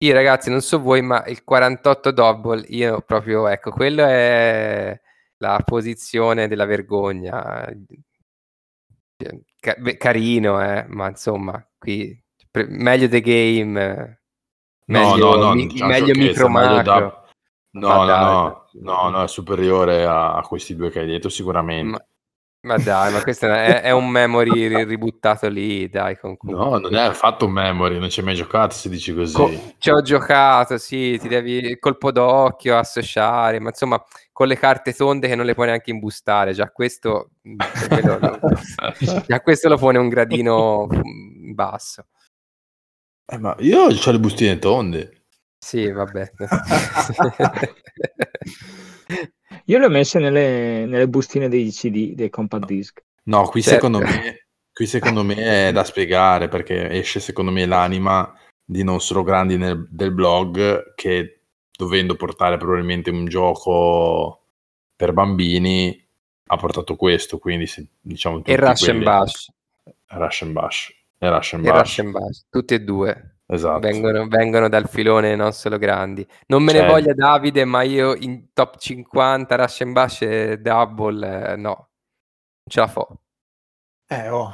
[0.00, 4.98] Io ragazzi, non so voi, ma il 48 double, io proprio, ecco, quello è
[5.38, 7.66] la posizione della vergogna.
[9.60, 12.16] Ca- carino, eh, ma insomma, qui
[12.50, 14.20] pre- meglio the game,
[14.90, 17.22] No, meglio, no, no, mi- meglio micro meglio da-
[17.70, 21.90] No, no, no, no, no, è superiore a, a questi due che hai detto sicuramente.
[21.90, 22.04] Ma,
[22.60, 26.94] ma dai, ma questo è, è un memory ri- ributtato lì, dai, con, No, non
[26.94, 29.34] è affatto un memory, non ci hai mai giocato se dici così.
[29.34, 34.92] Co- ci ho giocato, sì, ti devi colpo d'occhio, associare, ma insomma, con le carte
[34.92, 37.56] tonde che non le puoi neanche imbustare, già questo, mm,
[37.88, 38.20] quello-
[39.26, 42.06] già questo lo pone un gradino mm, basso.
[43.30, 45.17] Eh, ma io ho le bustine tonde.
[45.58, 46.30] Sì, vabbè.
[49.66, 53.00] Io le ho messe nelle, nelle bustine dei CD, dei compact disc.
[53.24, 53.76] No, qui Certo.
[53.86, 58.32] secondo me, qui secondo me è da spiegare perché esce secondo me l'anima
[58.64, 61.40] di non solo grandi nel- del blog che
[61.76, 64.44] dovendo portare probabilmente un gioco
[64.96, 66.02] per bambini
[66.50, 69.50] ha portato questo, quindi se, diciamo tutti e Rush and quelli- Bash.
[70.06, 70.94] Rush and Bash.
[71.18, 71.78] E Rush and E Bash.
[71.80, 73.37] Rush and Bash, tutti e due.
[73.50, 73.78] Esatto.
[73.78, 76.26] Vengono, vengono dal filone non solo grandi.
[76.48, 80.58] Non me ne Cioè- voglia Davide, ma io in top 50 Rush and Bash e
[80.58, 81.86] Double, eh, no, non
[82.68, 83.20] ce la fo.
[84.10, 84.52] Eh, oh,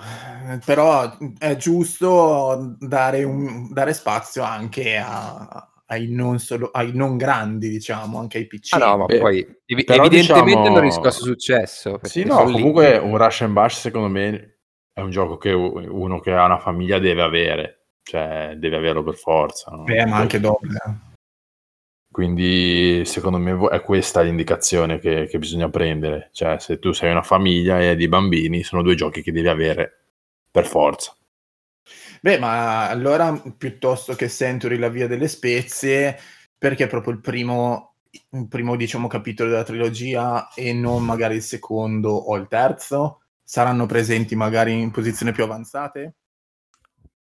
[0.50, 7.16] eh, però è giusto dare, un- dare spazio anche a- ai, non solo, ai non
[7.16, 8.80] grandi, diciamo, anche ai piccini.
[8.80, 11.98] Ah no, ma Beh, poi evi- però evidentemente diciamo- hanno riscosso successo.
[12.02, 12.52] Sì, no, sono lì.
[12.54, 14.59] comunque un Rush and Bash secondo me
[14.92, 19.17] è un gioco che uno che ha una famiglia deve avere, cioè deve averlo per
[19.17, 19.71] forza.
[19.73, 19.85] no?
[19.85, 20.61] Beh, ma anche dopo.
[22.14, 27.23] Quindi secondo me è questa l'indicazione che, che bisogna prendere, cioè se tu sei una
[27.23, 30.05] famiglia e hai dei bambini sono due giochi che devi avere
[30.49, 31.17] per forza.
[32.21, 36.17] Beh, ma allora piuttosto che Century la via delle spezie,
[36.57, 37.97] perché è proprio il primo,
[38.31, 43.23] il primo diciamo, capitolo della trilogia e non magari il secondo o il terzo?
[43.43, 46.14] Saranno presenti magari in posizioni più avanzate?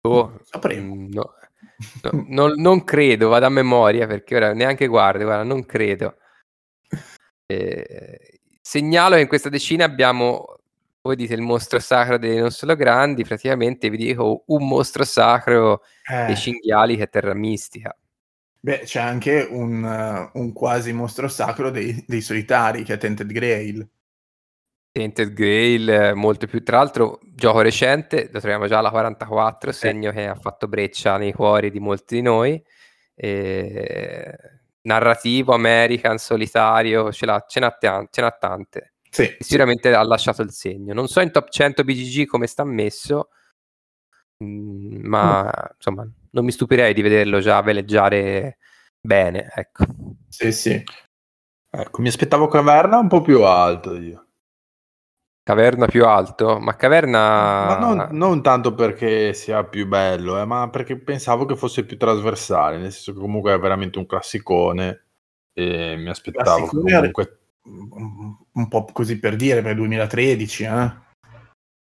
[0.09, 0.95] Oh, Sapremo.
[0.95, 1.33] mm, no.
[2.03, 6.17] No, non, non credo, vado a memoria perché ora neanche guardo, guarda, non credo.
[7.47, 10.59] Eh, segnalo che in questa decina abbiamo,
[11.01, 15.81] voi dite il mostro sacro dei non solo grandi, praticamente vi dico un mostro sacro
[16.09, 17.95] Eh, dei cinghiali che è terra mistica.
[18.59, 23.87] beh, c'è anche un, un quasi mostro sacro dei, dei solitari, che è Tented Grail.
[24.95, 26.63] Tainted Grail, eh, molto più.
[26.63, 31.33] Tra l'altro, gioco recente, lo troviamo già alla 44, segno che ha fatto breccia nei
[31.33, 32.63] cuori di molti di noi.
[33.13, 34.37] E...
[34.83, 37.77] Narrativo, American, solitario, ce n'ha, ce n'ha
[38.09, 38.93] ce n'ha tante.
[39.09, 40.93] Sì, sicuramente ha lasciato il segno.
[40.93, 43.31] Non so in top 100 BGG come sta messo,
[44.41, 48.59] mm, ma insomma, non mi stupirei di vederlo già veleggiare
[49.01, 49.51] bene.
[49.53, 49.83] Ecco.
[50.29, 50.81] sì, sì.
[51.69, 54.24] Ecco, mi aspettavo Caverna un po' più alto io.
[55.45, 57.19] Caverna più alto, ma Caverna...
[57.19, 61.99] Ma non, non tanto perché sia più bello, eh, ma perché pensavo che fosse più
[61.99, 65.05] trasversale, nel senso che comunque è veramente un classicone
[65.53, 67.41] e mi aspettavo comunque...
[67.61, 70.93] Un po' così per dire, per il 2013, eh?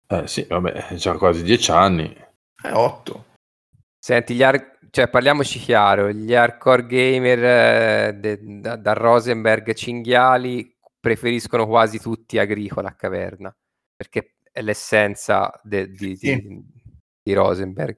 [0.07, 2.15] Eh sì, vabbè, già quasi dieci anni.
[2.63, 3.25] È 8.
[3.99, 10.76] Senti, gli ar- cioè, parliamoci chiaro, gli hardcore gamer eh, de- da, da Rosenberg cinghiali
[11.07, 13.55] preferiscono quasi tutti Agricola a Caverna,
[13.95, 16.35] perché è l'essenza de- di, Sì.
[16.41, 16.65] di-
[17.23, 17.97] di Rosenberg,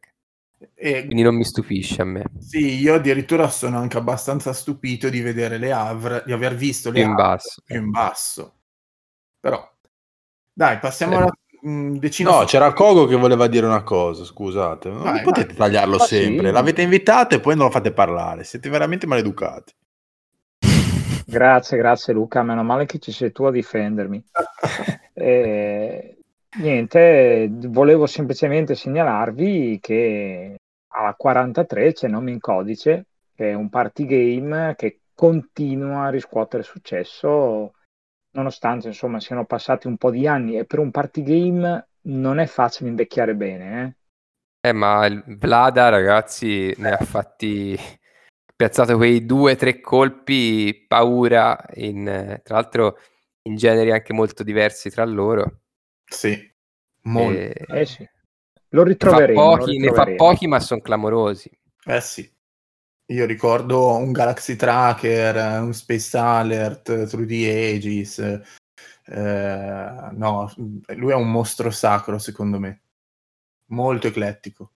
[0.74, 2.24] E quindi non mi stupisce a me.
[2.36, 7.00] Sì, io addirittura sono anche abbastanza stupito di vedere le Havre, di aver visto le
[7.00, 7.62] Più in Havre basso.
[7.64, 8.54] più in basso.
[9.40, 9.70] Però,
[10.52, 11.16] dai, passiamo Eh.
[11.16, 11.32] alla
[11.66, 12.30] mm, decina.
[12.30, 14.88] No, c'era Kogo che voleva dire una cosa, scusate.
[14.90, 15.56] Non Vai, potete vai.
[15.56, 16.46] tagliarlo Ma sempre.
[16.48, 16.52] sì.
[16.52, 18.44] L'avete invitato e poi non lo fate parlare.
[18.44, 19.72] Siete veramente maleducati.
[21.30, 24.24] Grazie, grazie Luca, meno male che ci sei tu a difendermi.
[25.18, 26.16] Eh,
[26.60, 30.54] niente, volevo semplicemente segnalarvi che
[30.92, 36.62] alla 43 c'è Nome in Codice, che è un party game che continua a riscuotere
[36.62, 37.72] successo,
[38.34, 42.46] nonostante insomma siano passati un po' di anni e per un party game non è
[42.46, 43.96] facile invecchiare bene,
[44.62, 44.68] eh.
[44.68, 47.76] Eh, ma il Vlada, ragazzi, ne ha fatti
[48.58, 52.98] piazzato quei due o tre colpi paura, in, tra l'altro
[53.42, 55.60] in generi anche molto diversi tra loro.
[56.04, 56.36] Sì,
[57.02, 57.38] molto.
[57.38, 58.08] E- Eh sì,
[58.70, 59.40] lo ne fa ritroveremo.
[59.40, 61.48] lo pochi, ne fa pochi, ma sono clamorosi.
[61.84, 62.28] Eh sì.
[63.10, 68.18] Io ricordo un Galaxy Tracker, un Space Alert, Through the Ages.
[69.06, 70.52] eh, no,
[70.96, 72.82] lui è un mostro sacro, secondo me.
[73.66, 74.72] Molto eclettico.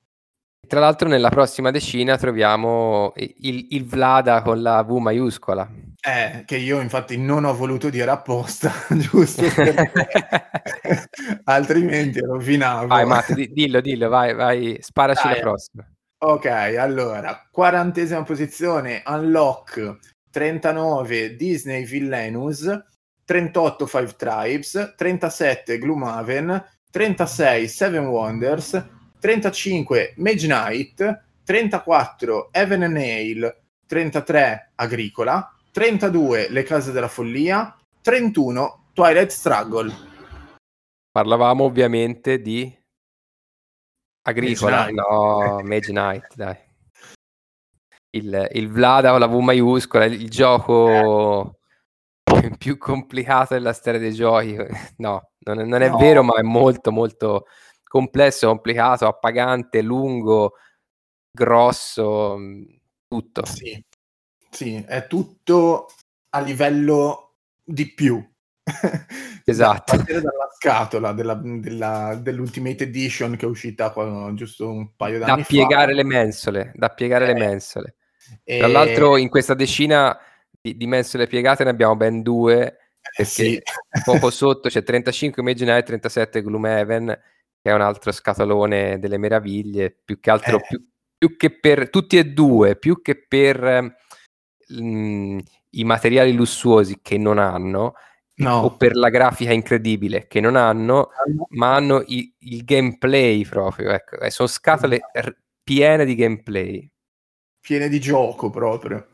[0.66, 5.68] Tra l'altro nella prossima decina troviamo il, il Vlada con la V maiuscola.
[6.04, 9.42] Eh, che io infatti non ho voluto dire apposta, giusto?
[11.44, 12.86] Altrimenti rovinavo.
[12.86, 15.36] Vai Matt, dillo, dillo, vai, vai, sparaci Dai.
[15.36, 15.86] la prossima.
[16.24, 19.98] Ok, allora, quarantesima posizione, Unlock
[20.30, 22.84] 39 Disney Villainous,
[23.24, 28.84] 38 Five Tribes, 37 Gloomhaven, 36 Seven Wonders,
[29.22, 38.86] 35 Mage Knight, 34 Evan and Hale, 33 Agricola, 32 Le Case della Follia, 31
[38.92, 39.94] Twilight Struggle.
[41.12, 42.76] Parlavamo ovviamente di
[44.22, 46.56] Agricola, Mage no, Mage Knight, dai.
[48.10, 51.60] Il, il Vlada o la V maiuscola, il gioco
[52.24, 52.56] eh.
[52.58, 54.56] più complicato della storia dei giochi.
[54.96, 55.96] No, non è, non è no.
[55.96, 57.46] vero, ma è molto molto
[57.92, 60.54] complesso, complicato, appagante, lungo,
[61.30, 62.62] grosso, mm,
[63.06, 63.44] tutto.
[63.44, 63.84] Sì,
[64.50, 65.88] sì è tutto
[66.30, 68.26] a livello di più.
[69.44, 69.94] Esatto.
[69.94, 75.40] A dalla scatola della, della, dell'Ultimate Edition che è uscita qua, giusto un paio d'anni
[75.40, 75.96] da piegare fa.
[75.96, 77.96] le mensole, da piegare eh, le mensole.
[78.44, 78.58] E...
[78.58, 80.16] Tra l'altro in questa decina
[80.48, 82.76] di, di, mensole piegate ne abbiamo ben due, eh,
[83.16, 83.62] perché sì.
[84.04, 87.20] poco sotto c'è 35 Imaginary e 37 Gloomhaven,
[87.62, 90.64] che è un altro scatolone delle meraviglie, più che altro, eh.
[90.68, 90.84] più,
[91.16, 93.96] più, che per tutti e due, più che per
[94.68, 95.38] mh, mm,
[95.70, 97.94] i materiali lussuosi che non hanno,
[98.34, 98.56] no.
[98.62, 101.10] o per la grafica incredibile che non hanno,
[101.50, 103.90] ma hanno i, il gameplay proprio.
[103.90, 104.18] Ecco.
[104.18, 106.90] Eh, sono scatole r- piene di gameplay.
[107.60, 109.06] Piene di gioco proprio.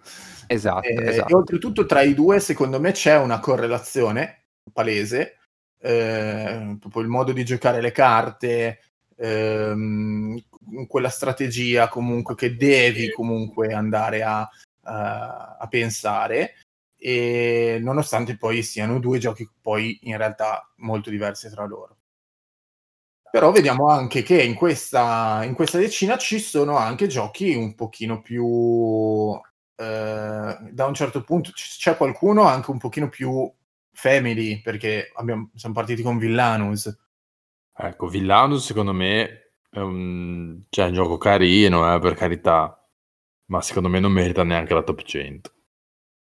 [0.47, 1.33] Esatto, e, esatto.
[1.33, 5.38] E oltretutto tra i due, secondo me, c'è una correlazione palese.
[5.81, 8.81] Eh, proprio il modo di giocare le carte,
[9.17, 10.39] ehm,
[10.87, 14.49] quella strategia comunque che devi comunque andare a,
[14.83, 16.55] a, a pensare
[16.97, 21.97] e nonostante poi siano due giochi poi in realtà molto diversi tra loro.
[23.31, 28.21] Però vediamo anche che in questa, in questa decina ci sono anche giochi un pochino
[28.23, 29.39] più...
[29.81, 33.49] Eh, da un certo punto c'è qualcuno anche un pochino più
[33.99, 36.97] family, perché abbiamo, siamo partiti con Villanus.
[37.77, 42.81] Ecco, Villanus secondo me è un, cioè, un gioco carino, eh, per carità,
[43.47, 45.53] ma secondo me non merita neanche la top 100.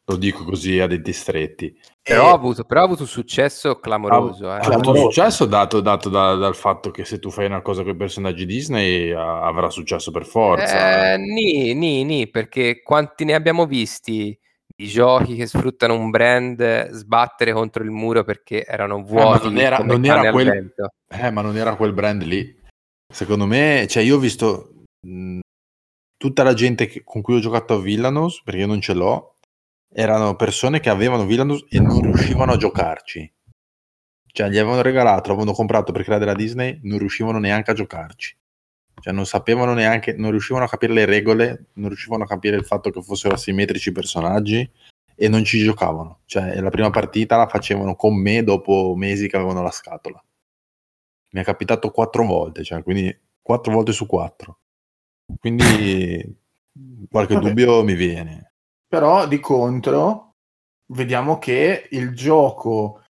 [0.10, 1.78] Lo dico così a denti stretti.
[2.02, 2.30] Però, e...
[2.30, 4.50] ha, avuto, però ha avuto successo clamoroso.
[4.50, 4.60] Ha, eh.
[4.62, 7.92] ha avuto successo dato, dato da, dal fatto che se tu fai una cosa con
[7.92, 11.14] i personaggi Disney avrà successo per forza.
[11.14, 14.36] Eh, ni, ni, ni, perché quanti ne abbiamo visti
[14.80, 19.48] di giochi che sfruttano un brand sbattere contro il muro perché erano vuoti.
[19.48, 20.74] Eh, non era, non era quel,
[21.08, 22.56] eh, ma non era quel brand lì.
[23.12, 25.40] Secondo me, cioè io ho visto mh,
[26.16, 29.38] tutta la gente che, con cui ho giocato a Villanos, perché io non ce l'ho,
[29.92, 33.34] erano persone che avevano Villainous e non riuscivano a giocarci.
[34.32, 38.38] Cioè, gli avevano regalato, l'avevano comprato per creare la Disney, non riuscivano neanche a giocarci.
[39.00, 42.66] Cioè, non sapevano neanche, non riuscivano a capire le regole, non riuscivano a capire il
[42.66, 44.70] fatto che fossero asimmetrici i personaggi
[45.16, 46.22] e non ci giocavano.
[46.26, 50.24] Cioè, la prima partita la facevano con me dopo mesi che avevano la scatola.
[51.30, 54.60] Mi è capitato quattro volte, cioè, quindi quattro volte su quattro.
[55.40, 56.38] Quindi
[57.10, 57.48] qualche Vabbè.
[57.48, 58.54] dubbio mi viene.
[58.88, 60.36] Però di contro
[60.94, 63.04] vediamo che il gioco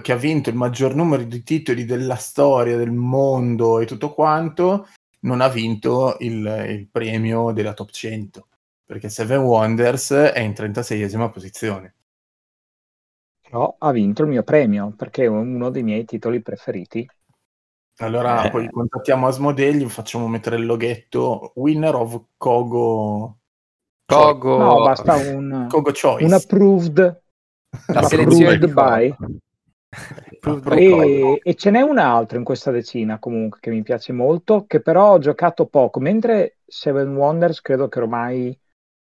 [0.00, 4.88] che ha vinto il maggior numero di titoli della storia, del mondo e tutto quanto,
[5.20, 8.48] non ha vinto il, il premio della top 100,
[8.84, 11.94] perché Seven Wonders è in 36esima posizione.
[13.42, 17.08] Però ha vinto il mio premio, perché è uno dei miei titoli preferiti.
[17.98, 18.50] Allora eh.
[18.50, 23.38] poi contattiamo Asmodee, gli facciamo mettere il loghetto Winner of Kogo
[24.06, 24.58] Kogo.
[24.58, 26.24] No, basta un, Kogo Choice.
[26.24, 27.22] un approved.
[27.86, 29.14] La selezione by.
[30.76, 34.80] E, e, ce n'è un altro in questa decina comunque che mi piace molto, che
[34.80, 38.58] però ho giocato poco, mentre Seven Wonders credo che ormai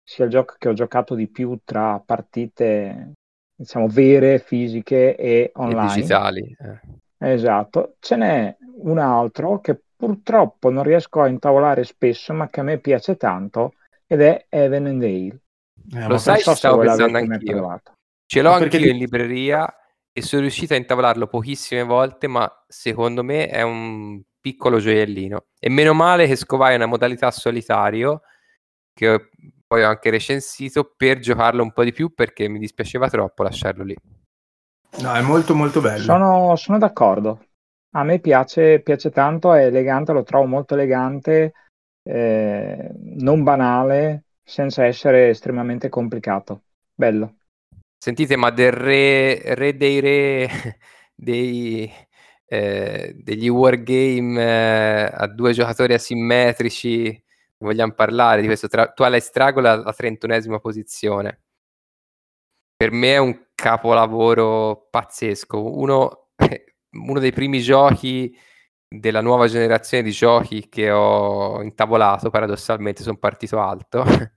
[0.03, 3.13] sia il gioco che ho giocato di più tra partite
[3.55, 5.91] diciamo vere, fisiche e online.
[5.91, 6.57] E digitali.
[6.59, 7.33] Eh.
[7.33, 12.63] Esatto, ce n'è un altro che purtroppo non riesco a intavolare spesso, ma che a
[12.63, 13.75] me piace tanto,
[14.07, 15.41] ed è Evan and Dale.
[15.93, 17.81] Eh, Lo sai, so ci stavo pensando anch'io.
[18.27, 18.89] Ce l'ho anch'io perché...
[18.91, 19.78] in libreria
[20.19, 25.47] e sono riuscito a intavolarlo pochissime volte, ma secondo me è un piccolo gioiellino.
[25.59, 28.23] E meno male che scovai una modalità solitario,
[28.93, 29.31] che
[29.67, 33.85] poi ho anche recensito, per giocarlo un po' di più, perché mi dispiaceva troppo lasciarlo
[33.85, 33.97] lì.
[35.01, 36.03] No, è molto molto bello.
[36.03, 37.45] Sono, sono d'accordo.
[37.93, 41.53] A me piace, piace tanto, è elegante, lo trovo molto elegante
[42.09, 46.63] eh, non banale, senza essere estremamente complicato.
[46.95, 47.38] Bello.
[48.01, 50.49] Sentite, ma del re, re dei re
[51.15, 51.93] dei,
[52.47, 57.23] eh, degli wargame eh, a due giocatori asimmetrici,
[57.59, 61.41] vogliamo parlare di questo tra- Twilight Struggle alla trentunesima posizione.
[62.77, 66.29] Per me è un capolavoro pazzesco, uno,
[66.93, 68.33] uno dei primi giochi
[68.89, 74.05] della nuova generazione di giochi che ho intavolato, paradossalmente sono partito alto,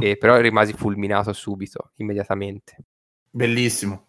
[0.00, 2.76] e però rimasi fulminato subito, immediatamente.
[3.30, 4.06] Bellissimo,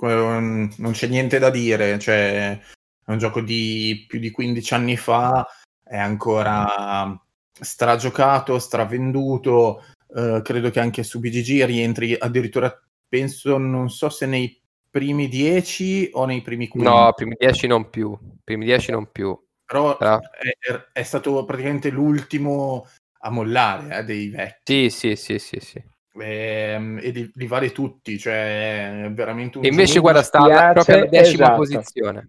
[0.00, 2.60] non c'è niente da dire, cioè
[3.04, 5.46] è un gioco di più di 15 anni fa,
[5.82, 7.18] è ancora
[7.52, 9.82] stragiocato, stravenduto,
[10.14, 12.72] eh, credo che anche su BGG rientri addirittura,
[13.08, 14.60] penso, non so se nei
[14.90, 16.92] primi 10 o nei primi 15.
[16.92, 19.38] No, primi 10 non più, primi 10 non più.
[19.64, 20.18] Però ah.
[20.18, 22.86] è, è, stato praticamente l'ultimo
[23.20, 24.90] a mollare eh, dei vecchi.
[24.90, 25.82] Sì, sì, sì, sì, sì.
[26.20, 30.38] E, ehm, e li, li, vale tutti, cioè è veramente un E invece guarda, sta
[30.38, 31.56] alla decima esatto.
[31.56, 32.26] posizione.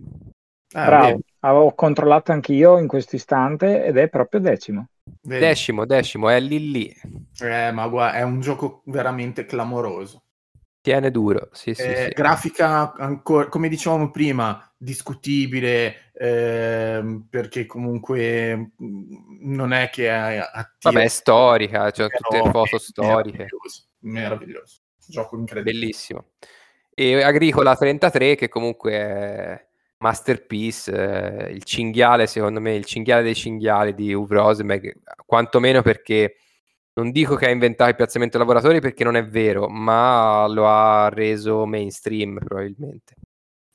[0.71, 4.89] Ah, Bravo, avevo controllato anch'io in questo istante ed è proprio decimo.
[5.21, 5.43] Vedi.
[5.43, 6.95] Decimo, decimo, è lì lì.
[7.39, 10.23] Eh, ma guarda, è un gioco veramente clamoroso.
[10.89, 12.07] Tiene duro, sì, eh, sì.
[12.15, 20.91] Grafica, ancora, come dicevamo prima, discutibile, eh, perché comunque mm, non è che è attiva.
[20.91, 23.37] Vabbè, è storica, cioè tutte le foto storiche.
[23.37, 24.79] Meraviglioso, meraviglioso.
[25.05, 25.79] Gioco incredibile.
[25.79, 26.25] Bellissimo.
[26.95, 29.67] E Agricola 33, che comunque è
[29.97, 36.37] masterpiece, eh, il cinghiale, secondo me, il cinghiale dei cinghiali di Uwe Rosenberg, quantomeno perché
[36.99, 41.09] non dico che ha inventato il piazzamento lavoratori perché non è vero, ma lo ha
[41.09, 43.15] reso mainstream probabilmente.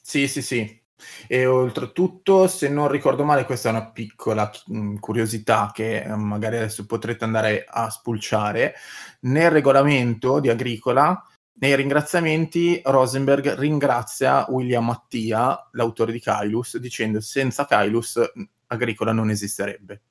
[0.01, 0.83] Sì, sì, sì.
[1.27, 6.57] E oltretutto, se non ricordo male, questa è una piccola mh, curiosità che eh, magari
[6.57, 8.75] adesso potrete andare a spulciare.
[9.21, 17.65] Nel regolamento di Agricola nei ringraziamenti Rosenberg ringrazia William Mattia, l'autore di Kailus, dicendo senza
[17.65, 18.21] Kailus
[18.67, 20.03] Agricola non esisterebbe.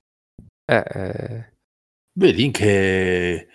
[0.66, 1.53] Eh, eh.
[2.16, 3.48] Vedi che,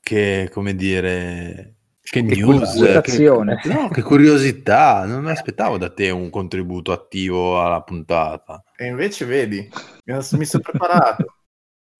[0.00, 3.28] che, come dire, che, che news, che,
[3.68, 8.62] no, che curiosità, non mi aspettavo da te un contributo attivo alla puntata.
[8.76, 9.68] E invece vedi,
[10.04, 11.24] mi sono preparato.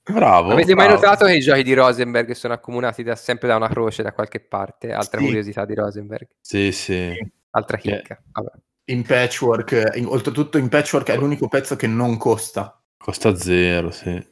[0.12, 0.52] Bravo.
[0.52, 0.88] Avete bravo.
[0.88, 4.12] mai notato che i giochi di Rosenberg sono accomunati da, sempre da una croce da
[4.12, 4.92] qualche parte?
[4.92, 5.24] Altra sì.
[5.26, 6.28] curiosità di Rosenberg.
[6.40, 7.12] Sì, sì.
[7.50, 8.22] Altra chicca.
[8.30, 8.50] Vabbè.
[8.88, 12.80] In patchwork, in, oltretutto in patchwork è l'unico pezzo che non costa.
[12.96, 14.24] Costa zero, sì.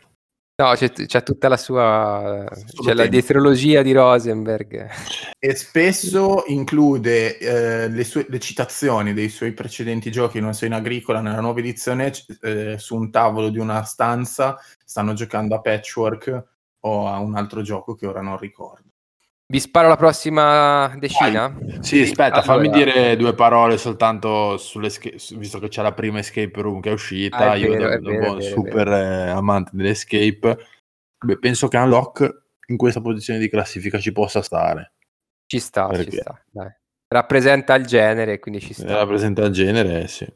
[0.56, 2.48] No, c'è, c'è, tutta la sua.
[2.48, 4.88] c'è la dietrologia di Rosenberg.
[5.36, 10.72] E spesso include eh, le, sue, le citazioni dei suoi precedenti giochi, non so, in
[10.72, 16.44] agricola, nella nuova edizione, eh, su un tavolo di una stanza, stanno giocando a patchwork
[16.80, 18.83] o a un altro gioco che ora non ricordo.
[19.46, 21.48] Vi sparo la prossima decina?
[21.48, 21.82] Vai.
[21.82, 22.42] Sì, aspetta, allora...
[22.42, 24.90] fammi dire due parole soltanto sulle
[25.36, 27.50] visto che c'è la prima escape room che è uscita.
[27.50, 30.56] Ah, è io vero, da, da buon super eh, amante dell'escape.
[31.24, 34.94] Beh, penso che Unlock in questa posizione di classifica ci possa stare.
[35.46, 36.10] Ci sta, Perché?
[36.10, 36.42] ci sta.
[36.50, 36.74] Dai.
[37.08, 38.96] Rappresenta il genere, quindi ci sta.
[38.96, 40.26] Rappresenta il genere, sì.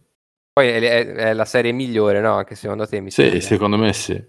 [0.52, 2.34] Poi è, è, è la serie migliore, no?
[2.34, 4.22] Anche secondo te mi Sì, secondo me sì.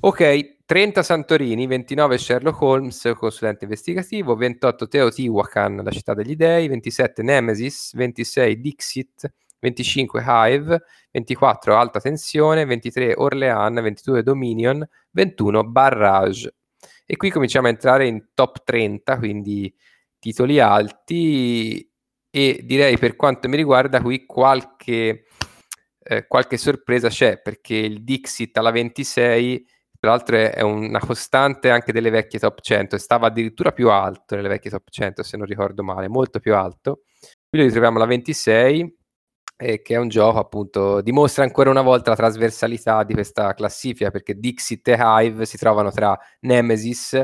[0.00, 7.24] Ok, 30 Santorini, 29 Sherlock Holmes, consulente investigativo, 28 Teotihuacan, la città degli dei, 27
[7.24, 16.54] Nemesis, 26 Dixit, 25 Hive, 24 Alta Tensione, 23 Orlean, 22 Dominion, 21 Barrage.
[17.04, 19.74] E qui cominciamo a entrare in top 30, quindi
[20.20, 21.84] titoli alti
[22.30, 25.24] e direi per quanto mi riguarda qui qualche,
[26.00, 29.66] eh, qualche sorpresa c'è perché il Dixit alla 26
[30.00, 34.48] tra l'altro è una costante anche delle vecchie top 100, stava addirittura più alto nelle
[34.48, 37.02] vecchie top 100 se non ricordo male, molto più alto.
[37.48, 38.96] Qui lo ritroviamo alla 26,
[39.58, 44.10] eh, che è un gioco appunto, dimostra ancora una volta la trasversalità di questa classifica,
[44.10, 47.22] perché Dixit e Hive si trovano tra Nemesis,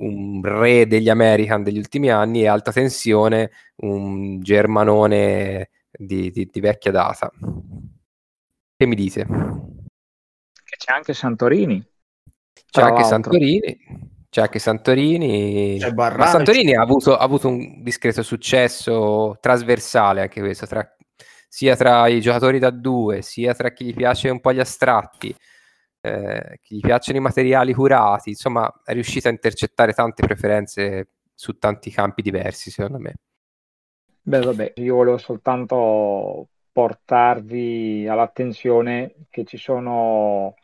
[0.00, 6.60] un re degli American degli ultimi anni, e Alta Tensione, un germanone di, di, di
[6.60, 7.30] vecchia data.
[8.76, 9.83] Che mi dite?
[10.84, 11.82] C'è anche Santorini.
[12.70, 13.04] C'è anche.
[13.04, 13.78] Santorini.
[14.28, 15.78] C'è anche Santorini.
[15.78, 20.86] C'è Ma Santorini ha avuto, ha avuto, un discreto successo trasversale anche questo, tra,
[21.48, 25.34] sia tra i giocatori da due, sia tra chi gli piace un po' gli astratti,
[26.02, 28.28] eh, chi gli piacciono i materiali curati.
[28.28, 33.14] Insomma, è riuscito a intercettare tante preferenze su tanti campi diversi, secondo me.
[34.20, 40.56] Beh, vabbè, io volevo soltanto portarvi all'attenzione che ci sono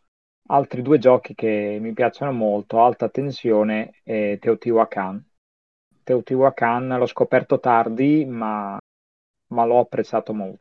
[0.51, 5.25] altri due giochi che mi piacciono molto, Alta Tensione e Teotihuacan.
[6.03, 8.79] Teotihuacan l'ho scoperto tardi, ma,
[9.49, 10.61] ma l'ho apprezzato molto.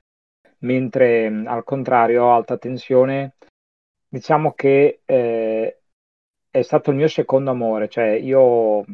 [0.60, 3.34] Mentre al contrario, Alta Tensione,
[4.08, 5.80] diciamo che eh,
[6.50, 8.86] è stato il mio secondo amore, cioè io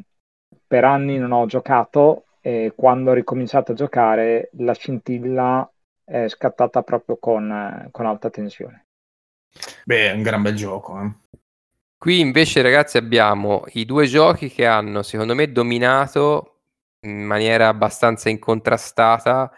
[0.67, 5.69] per anni non ho giocato e quando ho ricominciato a giocare la scintilla
[6.03, 8.85] è scattata proprio con, con alta tensione.
[9.85, 11.01] Beh, è un gran bel gioco.
[11.01, 11.39] Eh.
[11.97, 16.59] Qui invece, ragazzi, abbiamo i due giochi che hanno, secondo me, dominato
[17.01, 19.51] in maniera abbastanza incontrastata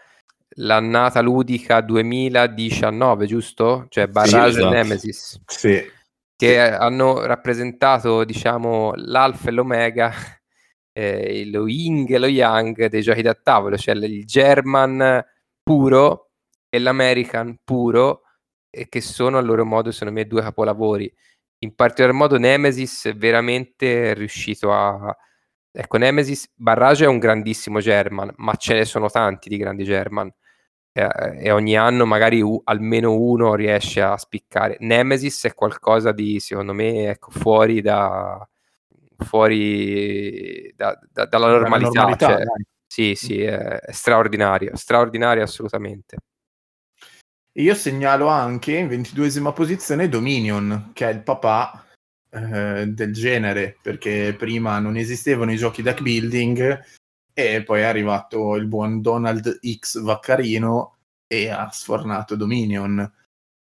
[0.60, 3.86] l'annata ludica 2019, giusto?
[3.88, 4.66] Cioè Barrage sì, esatto.
[4.66, 5.40] e Nemesis.
[5.46, 5.90] Sì.
[6.36, 6.56] Che sì.
[6.56, 10.12] hanno rappresentato, diciamo, l'alfa e l'omega,
[10.92, 15.24] eh, lo yin e lo yang dei giochi da tavolo, cioè il German
[15.62, 16.30] puro
[16.68, 18.22] e l'American puro,
[18.70, 21.12] e che sono a loro modo, secondo me, due capolavori.
[21.60, 25.16] In particolar modo Nemesis è veramente riuscito a...
[25.70, 30.32] Ecco, Nemesis, Barrage è un grandissimo German, ma ce ne sono tanti di grandi German.
[30.92, 31.08] E,
[31.40, 34.76] e ogni anno magari u- almeno uno riesce a spiccare.
[34.80, 38.48] Nemesis è qualcosa di, secondo me, ecco, fuori da...
[39.18, 41.90] fuori da, da, dalla normalità.
[41.90, 42.44] normalità, cioè,
[42.86, 46.16] sì, sì, è straordinario, straordinario assolutamente.
[47.58, 51.84] Io segnalo anche in ventiduesima posizione Dominion, che è il papà
[52.30, 56.84] eh, del genere, perché prima non esistevano i giochi deck building
[57.34, 63.12] e poi è arrivato il buon Donald X Vaccarino e ha sfornato Dominion,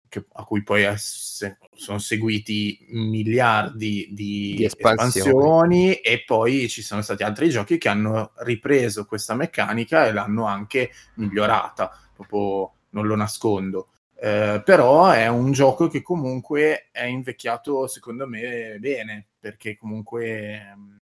[0.09, 5.19] che, a cui poi è, se, sono seguiti miliardi di, Di espansioni.
[5.19, 10.47] espansioni e poi ci sono stati altri giochi che hanno ripreso questa meccanica e l'hanno
[10.47, 13.89] anche migliorata, proprio non lo nascondo.
[14.17, 20.97] Eh, però è un gioco che comunque è invecchiato secondo me bene, perché comunque, ehm,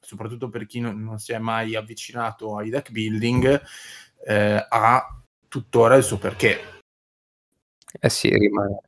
[0.00, 3.62] soprattutto per chi non, non si è mai avvicinato ai deck building,
[4.26, 6.80] eh, ha tuttora il suo perché.
[8.00, 8.80] Eh sì, rimane.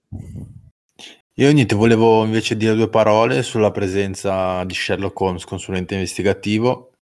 [1.38, 6.92] Io niente, volevo invece dire due parole sulla presenza di Sherlock Holmes, consulente investigativo,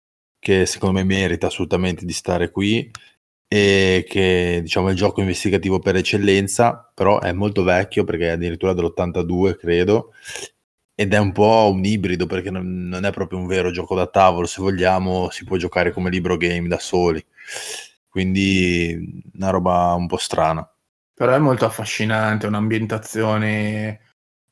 [0.41, 2.91] che secondo me merita assolutamente di stare qui
[3.55, 8.31] e che diciamo è il gioco investigativo per eccellenza, però è molto vecchio perché è
[8.31, 10.11] addirittura dell'82 credo
[10.93, 14.09] ed è un po' un ibrido perché non, non è proprio un vero gioco da
[14.09, 17.25] tavolo, se vogliamo si può giocare come libro game da soli,
[18.09, 20.69] quindi una roba un po' strana.
[21.15, 24.01] Però è molto affascinante, un'ambientazione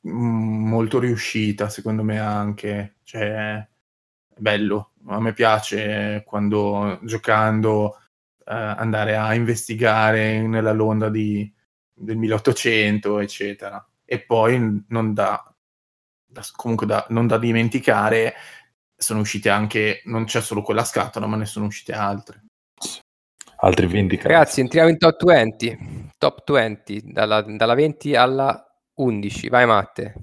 [0.07, 2.99] mm, molto riuscita, secondo me anche.
[3.03, 3.67] Cioè, è
[4.37, 4.91] bello.
[5.07, 7.97] A me piace quando giocando
[8.45, 11.51] andare a investigare nella Londra di,
[11.93, 13.85] del 1800, eccetera.
[14.05, 15.53] E poi non da,
[16.25, 18.33] da- comunque da, non da dimenticare,
[18.95, 22.43] sono uscite anche, non c'è solo quella scatola, ma ne sono uscite altre.
[23.57, 24.27] Altri 20 cazzi.
[24.27, 26.09] Ragazzi, entriamo in top 20.
[26.17, 28.65] Top 20, dalla, dalla 20 alla
[28.95, 29.49] 11.
[29.49, 30.13] Vai Matte.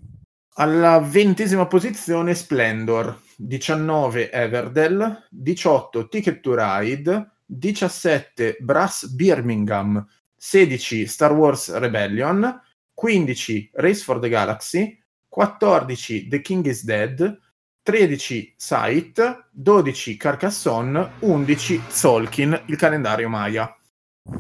[0.55, 11.33] Alla ventesima posizione Splendor, 19 Everdell, 18 Ticket to Ride, 17 Brass Birmingham, 16 Star
[11.33, 12.63] Wars Rebellion,
[12.95, 17.39] 15 Race for the Galaxy, 14 The King is Dead,
[17.83, 23.75] 13 Sight, 12 Carcassonne, 11 Zolkin, il calendario Maya.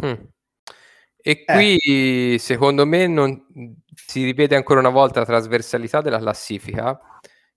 [0.05, 0.13] Mm.
[1.23, 3.45] E qui secondo me non,
[3.93, 6.99] si ripete ancora una volta la trasversalità della classifica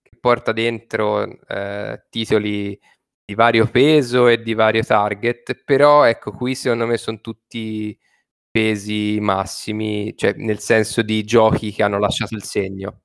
[0.02, 2.78] che porta dentro eh, titoli
[3.24, 7.98] di vario peso e di vario target, però ecco qui secondo me sono tutti
[8.50, 13.00] pesi massimi, cioè nel senso di giochi che hanno lasciato il segno.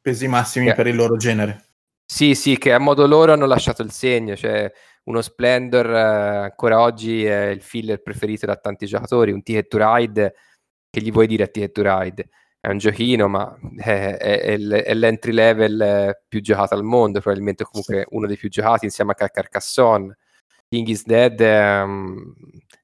[0.00, 0.74] Pesi massimi Eh.
[0.74, 1.66] per il loro genere.
[2.10, 4.70] Sì, sì, che a modo loro hanno lasciato il segno, cioè
[5.04, 6.00] uno Splendor eh,
[6.46, 10.34] ancora oggi è il filler preferito da tanti giocatori, un Ticket to Ride,
[10.90, 12.28] che gli vuoi dire a Ticket to Ride?
[12.60, 18.06] È un giochino, ma è, è- è l'entry level più giocato al mondo, probabilmente comunque
[18.10, 20.16] uno dei più giocati insieme a Car- Carcassonne.
[20.68, 22.34] King is Dead è, um,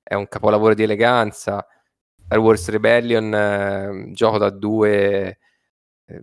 [0.03, 1.67] è un capolavoro di eleganza.
[2.25, 5.39] Star Wars Rebellion, eh, gioco da due
[6.07, 6.23] eh,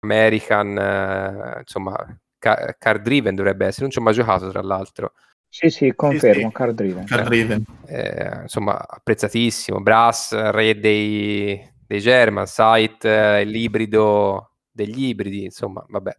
[0.00, 1.94] American, eh, insomma,
[2.38, 5.12] ca- car driven dovrebbe essere, non ci ho mai giocato tra l'altro.
[5.48, 6.54] Sì, sì, confermo, sì.
[6.54, 7.04] card driven.
[7.04, 7.64] Card Driven.
[7.86, 9.80] Eh, insomma, apprezzatissimo.
[9.80, 16.16] Brass, re dei, dei German, Sight, eh, l'ibrido degli ibridi, insomma, vabbè,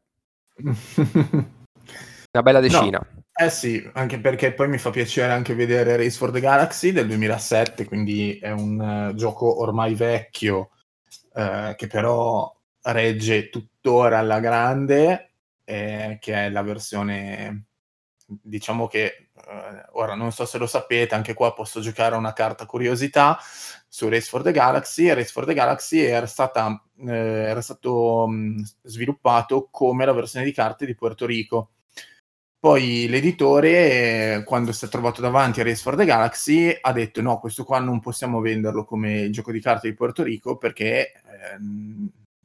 [2.34, 3.00] una bella decina.
[3.34, 7.08] Eh sì, anche perché poi mi fa piacere anche vedere Race for the Galaxy del
[7.08, 10.72] 2007, quindi è un eh, gioco ormai vecchio,
[11.36, 17.68] eh, che però regge tuttora alla grande, eh, che è la versione,
[18.26, 22.66] diciamo che, eh, ora non so se lo sapete, anche qua posso giocare una carta
[22.66, 23.40] curiosità
[23.94, 28.64] su Race for the Galaxy, Race for the Galaxy era, stata, eh, era stato mh,
[28.84, 31.72] sviluppato come la versione di carte di Puerto Rico.
[32.58, 37.22] Poi l'editore, eh, quando si è trovato davanti a Race for the Galaxy, ha detto
[37.22, 41.58] no, questo qua non possiamo venderlo come gioco di carte di Puerto Rico perché eh,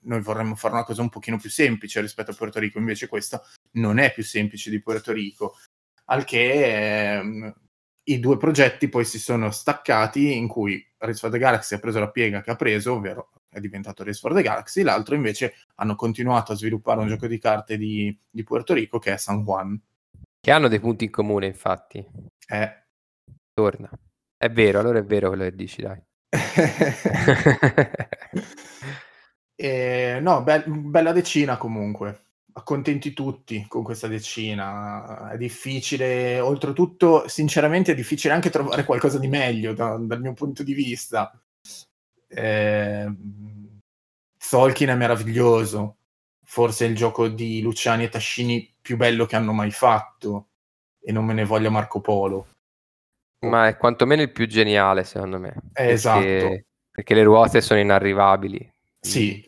[0.01, 3.45] noi vorremmo fare una cosa un pochino più semplice rispetto a Puerto Rico, invece questo
[3.73, 5.55] non è più semplice di Puerto Rico.
[6.07, 7.55] Al che eh,
[8.09, 11.99] i due progetti poi si sono staccati in cui Race for the Galaxy ha preso
[11.99, 15.95] la piega che ha preso, ovvero è diventato Race for the Galaxy, l'altro invece hanno
[15.95, 19.81] continuato a sviluppare un gioco di carte di, di Puerto Rico che è San Juan.
[20.41, 22.05] Che hanno dei punti in comune, infatti.
[22.49, 22.85] Eh.
[23.53, 23.91] Torna.
[24.37, 26.01] È vero, allora è vero quello che dici, dai.
[29.57, 32.26] eh, no, be- bella decina comunque.
[32.57, 35.31] Accontenti tutti con questa decina.
[35.31, 40.63] È difficile, oltretutto, sinceramente, è difficile anche trovare qualcosa di meglio da- dal mio punto
[40.63, 41.39] di vista.
[42.29, 43.15] Eh,
[44.39, 45.97] Solkin è meraviglioso
[46.47, 50.47] forse è il gioco di Luciani e Tascini più bello che hanno mai fatto
[51.01, 52.47] e non me ne voglia Marco Polo.
[53.41, 55.55] Ma è quantomeno il più geniale, secondo me.
[55.75, 56.65] Eh, esatto.
[56.91, 58.73] Perché le ruote sono inarrivabili.
[59.01, 59.47] Sì.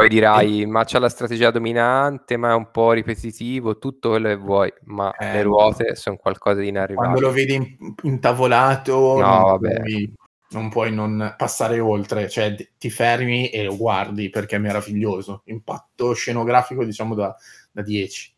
[0.00, 0.66] Poi dirai, e...
[0.66, 5.12] ma c'è la strategia dominante, ma è un po' ripetitivo, tutto quello che vuoi, ma
[5.12, 7.12] eh, le ruote sono qualcosa di inarrivabile.
[7.12, 9.80] Quando lo vedi intavolato, no, vabbè.
[9.80, 10.14] Puoi
[10.50, 15.42] non puoi non passare oltre, cioè ti fermi e lo guardi perché è meraviglioso.
[15.44, 17.34] Impatto scenografico, diciamo, da,
[17.70, 18.34] da 10.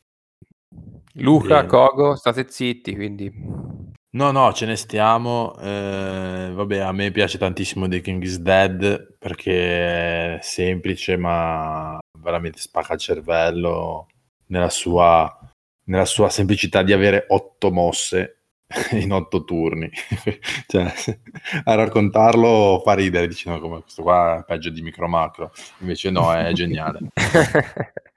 [1.14, 1.66] Luca, Bene.
[1.66, 3.90] Kogo, state zitti, quindi...
[4.14, 5.56] No, no, ce ne stiamo.
[5.58, 12.58] Eh, vabbè, a me piace tantissimo The King is Dead perché è semplice, ma veramente
[12.58, 14.08] spacca il cervello
[14.48, 15.34] nella sua,
[15.84, 18.42] nella sua semplicità di avere otto mosse
[18.92, 19.90] in otto turni.
[20.68, 20.92] cioè,
[21.64, 26.10] a raccontarlo fa ridere, dici no, come questo qua è peggio di micro macro, invece
[26.10, 26.98] no, è geniale.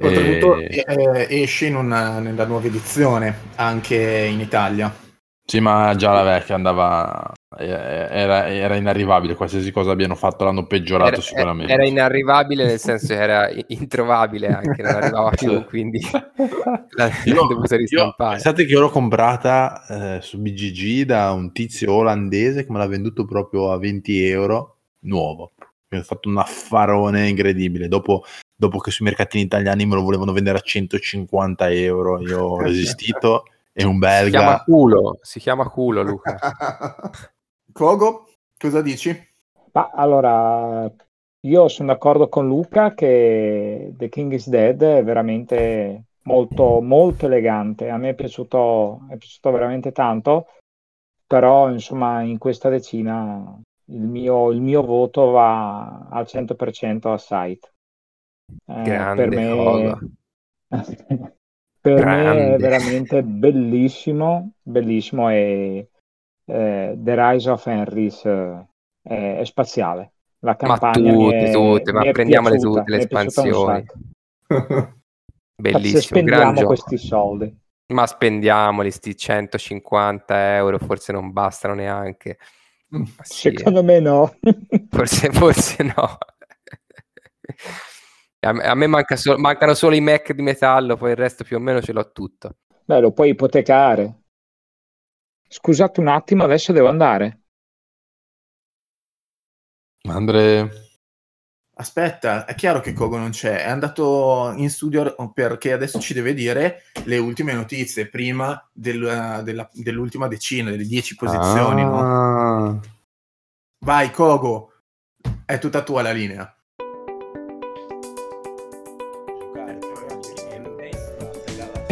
[0.00, 0.84] Oltretutto e...
[0.86, 5.06] eh, esce in una, nella nuova edizione anche in Italia.
[5.50, 7.32] Sì, ma già la vecchia andava.
[7.56, 9.34] Era, era, inarrivabile.
[9.34, 11.72] Qualsiasi cosa abbiano fatto l'hanno peggiorato era, sicuramente.
[11.72, 15.64] Era inarrivabile nel senso che era introvabile anche, non arrivava più.
[15.64, 18.32] Quindi l'hanno dovuta ristampare.
[18.32, 22.86] Pensate che io l'ho comprata eh, su BGG da un tizio olandese che me l'ha
[22.86, 25.52] venduto proprio a 20 euro nuovo.
[25.88, 27.88] Mi ha fatto un affarone incredibile.
[27.88, 28.22] Dopo,
[28.58, 33.44] dopo che sui mercatini italiani me lo volevano vendere a 150 euro, io ho resistito.
[33.72, 34.24] È un belga.
[34.24, 36.36] Si chiama culo, si chiama culo Luca.
[37.72, 38.26] Kogo,
[38.58, 39.16] cosa dici?
[39.70, 40.92] Ma allora,
[41.42, 47.88] io sono d'accordo con Luca che The King is Dead è veramente molto, molto elegante.
[47.88, 50.48] A me è piaciuto, è piaciuto veramente tanto,
[51.24, 57.72] però insomma in questa decina il mio, il mio voto va al 100% a Sight.
[58.66, 59.98] Eh, Grande per me...
[61.80, 65.88] per me è veramente bellissimo, bellissimo e
[66.44, 68.66] eh, The Rise of Henrys eh,
[69.02, 70.12] è, spaziale.
[70.40, 73.84] La campagna ma tutte, è, tutte, ma prendiamole tutte le espansioni.
[75.60, 77.52] Bellissimo, spendiamo questi soldi.
[77.88, 82.38] Ma spendiamoli, sti 150 euro, forse non bastano neanche.
[83.22, 84.34] Sì, Secondo me no.
[84.90, 86.18] forse, forse no.
[88.40, 91.44] A me, a me manca so- mancano solo i Mac di metallo, poi il resto
[91.44, 92.56] più o meno ce l'ho tutto.
[92.84, 94.22] Beh, lo puoi ipotecare.
[95.48, 97.40] Scusate un attimo, adesso devo andare.
[100.08, 100.86] Andre.
[101.80, 106.34] Aspetta, è chiaro che Kogo non c'è, è andato in studio perché adesso ci deve
[106.34, 111.82] dire le ultime notizie prima del, della, dell'ultima decina, delle dieci posizioni.
[111.82, 111.86] Ah.
[111.86, 112.80] No?
[113.84, 114.72] Vai Kogo,
[115.44, 116.52] è tutta tua la linea.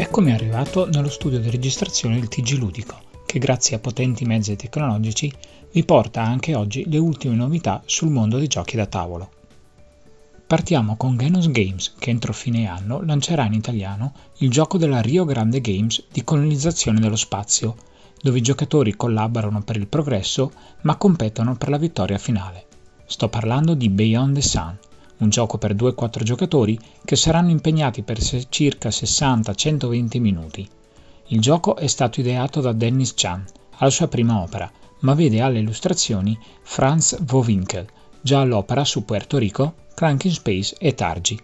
[0.09, 2.97] Eccomi arrivato nello studio di registrazione del TG Ludico,
[3.27, 5.31] che grazie a potenti mezzi tecnologici
[5.73, 9.29] vi porta anche oggi le ultime novità sul mondo dei giochi da tavolo.
[10.47, 15.25] Partiamo con Genos Games, che entro fine anno lancerà in italiano il gioco della Rio
[15.25, 17.75] Grande Games di colonizzazione dello spazio,
[18.23, 20.53] dove i giocatori collaborano per il progresso
[20.83, 22.65] ma competono per la vittoria finale.
[23.07, 24.79] Sto parlando di Beyond the Sun,
[25.19, 30.69] un gioco per 2-4 giocatori che saranno impegnati per circa 60-120 minuti.
[31.29, 33.45] Il gioco è stato ideato da Dennis Chan,
[33.79, 37.87] alla sua prima opera, ma vede alle illustrazioni Franz Wowinkel,
[38.21, 41.41] già all'opera su Puerto Rico, Cranking Space e Targi.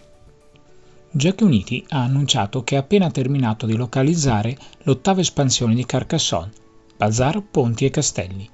[1.11, 6.53] Giochi Uniti ha annunciato che ha appena terminato di localizzare l'ottava espansione di Carcassonne,
[6.97, 8.49] Bazar, Ponti e Castelli,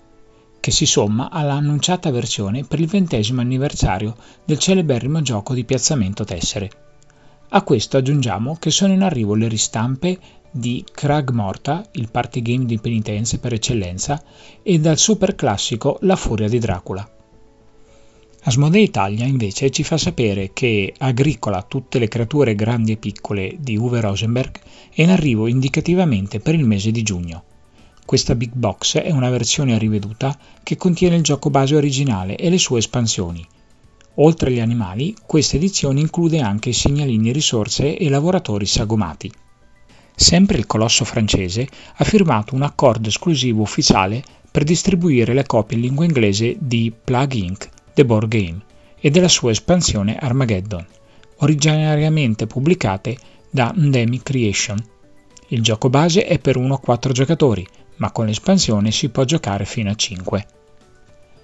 [0.68, 4.14] che si somma alla annunciata versione per il ventesimo anniversario
[4.44, 6.70] del celeberrimo gioco di piazzamento tessere.
[7.48, 10.18] A questo aggiungiamo che sono in arrivo le ristampe
[10.50, 14.22] di Krag Morta, il party game di penitenze per eccellenza,
[14.62, 17.10] e dal super classico La Furia di Dracula.
[18.42, 23.78] Asmodee Italia invece ci fa sapere che Agricola tutte le creature grandi e piccole di
[23.78, 24.58] Uwe Rosenberg
[24.92, 27.44] è in arrivo indicativamente per il mese di giugno.
[28.08, 32.56] Questa big box è una versione riveduta che contiene il gioco base originale e le
[32.56, 33.46] sue espansioni.
[34.14, 39.30] Oltre agli animali, questa edizione include anche segnalini risorse e lavoratori sagomati.
[40.16, 45.82] Sempre il colosso francese ha firmato un accordo esclusivo ufficiale per distribuire le copie in
[45.82, 48.62] lingua inglese di Plug Inc., The Board Game,
[48.98, 50.86] e della sua espansione Armageddon,
[51.40, 53.18] originariamente pubblicate
[53.50, 54.82] da Endemic Creation.
[55.48, 57.66] Il gioco base è per 1 a 4 giocatori,
[57.98, 60.46] ma con l'espansione si può giocare fino a 5.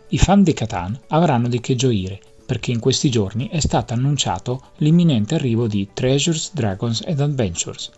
[0.09, 4.63] I fan di Catan avranno di che gioire, perché in questi giorni è stato annunciato
[4.79, 7.91] l'imminente arrivo di Treasures, Dragons and Adventures,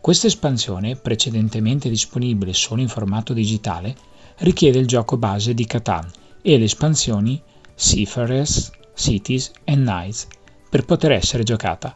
[0.00, 3.94] questa espansione, precedentemente disponibile solo in formato digitale,
[4.38, 7.40] richiede il gioco base di Catan e le espansioni
[7.74, 10.26] Seafarers, Cities e Nights
[10.70, 11.94] per poter essere giocata.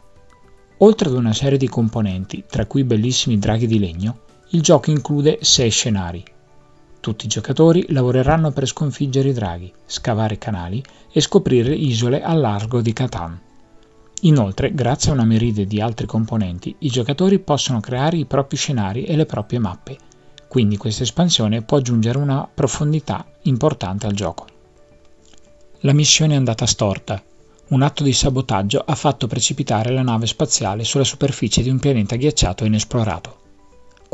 [0.79, 4.24] Oltre ad una serie di componenti, tra cui bellissimi draghi di legno,
[4.55, 6.23] il gioco include 6 scenari.
[7.01, 10.81] Tutti i giocatori lavoreranno per sconfiggere i draghi, scavare canali
[11.11, 13.37] e scoprire isole al largo di Catan.
[14.21, 19.03] Inoltre, grazie a una meride di altri componenti, i giocatori possono creare i propri scenari
[19.03, 19.97] e le proprie mappe,
[20.47, 24.45] quindi questa espansione può aggiungere una profondità importante al gioco.
[25.81, 27.21] La missione è andata storta.
[27.67, 32.15] Un atto di sabotaggio ha fatto precipitare la nave spaziale sulla superficie di un pianeta
[32.15, 33.43] ghiacciato e inesplorato.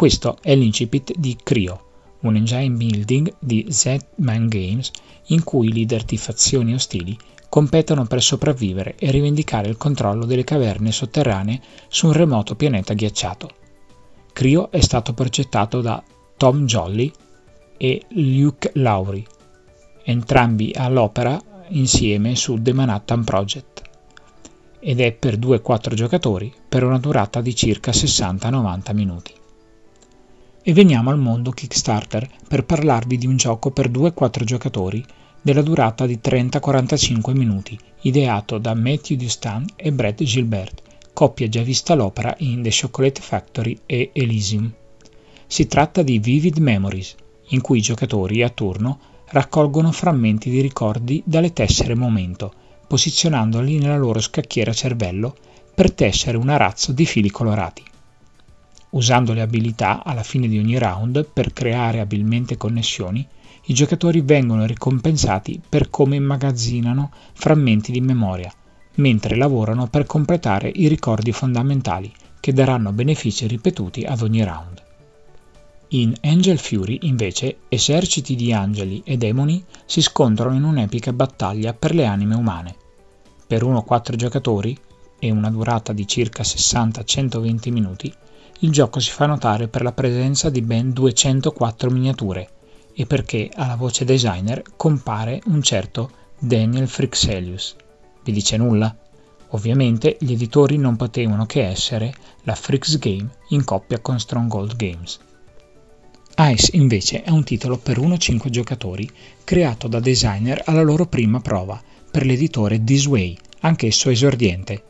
[0.01, 1.79] Questo è l'incipit di Cryo,
[2.21, 4.89] un engine building di Z-Man Games
[5.27, 7.15] in cui i leader di fazioni ostili
[7.47, 13.51] competono per sopravvivere e rivendicare il controllo delle caverne sotterranee su un remoto pianeta ghiacciato.
[14.33, 16.01] Cryo è stato progettato da
[16.35, 17.11] Tom Jolly
[17.77, 19.23] e Luke Lowry,
[20.03, 23.83] entrambi all'opera insieme su The Manhattan Project,
[24.79, 29.39] ed è per 2-4 giocatori per una durata di circa 60-90 minuti.
[30.63, 35.03] E veniamo al mondo Kickstarter per parlarvi di un gioco per 2-4 giocatori
[35.41, 40.83] della durata di 30-45 minuti, ideato da Matthew Dustin e Brett Gilbert,
[41.13, 44.71] coppia già vista l'opera in The Chocolate Factory e Elysium.
[45.47, 47.15] Si tratta di Vivid Memories,
[47.47, 48.99] in cui i giocatori a turno
[49.29, 52.53] raccolgono frammenti di ricordi dalle tessere momento,
[52.85, 55.35] posizionandoli nella loro scacchiera cervello
[55.73, 57.83] per tessere un arazzo di fili colorati.
[58.91, 63.25] Usando le abilità alla fine di ogni round per creare abilmente connessioni,
[63.65, 68.53] i giocatori vengono ricompensati per come immagazzinano frammenti di memoria,
[68.95, 72.11] mentre lavorano per completare i ricordi fondamentali
[72.41, 74.83] che daranno benefici ripetuti ad ogni round.
[75.89, 81.93] In Angel Fury, invece, eserciti di angeli e demoni si scontrano in un'epica battaglia per
[81.93, 82.75] le anime umane.
[83.47, 84.77] Per 1-4 giocatori,
[85.19, 88.13] e una durata di circa 60-120 minuti,
[88.63, 92.49] il gioco si fa notare per la presenza di ben 204 miniature,
[92.93, 97.75] e perché alla voce designer compare un certo Daniel Frixelius.
[98.23, 98.95] Vi dice nulla?
[99.49, 105.19] Ovviamente gli editori non potevano che essere la Frix Game in coppia con Stronghold Games.
[106.37, 109.09] Ice invece è un titolo per 1-5 giocatori
[109.43, 114.83] creato da designer alla loro prima prova per l'editore This Way, anch'esso esordiente.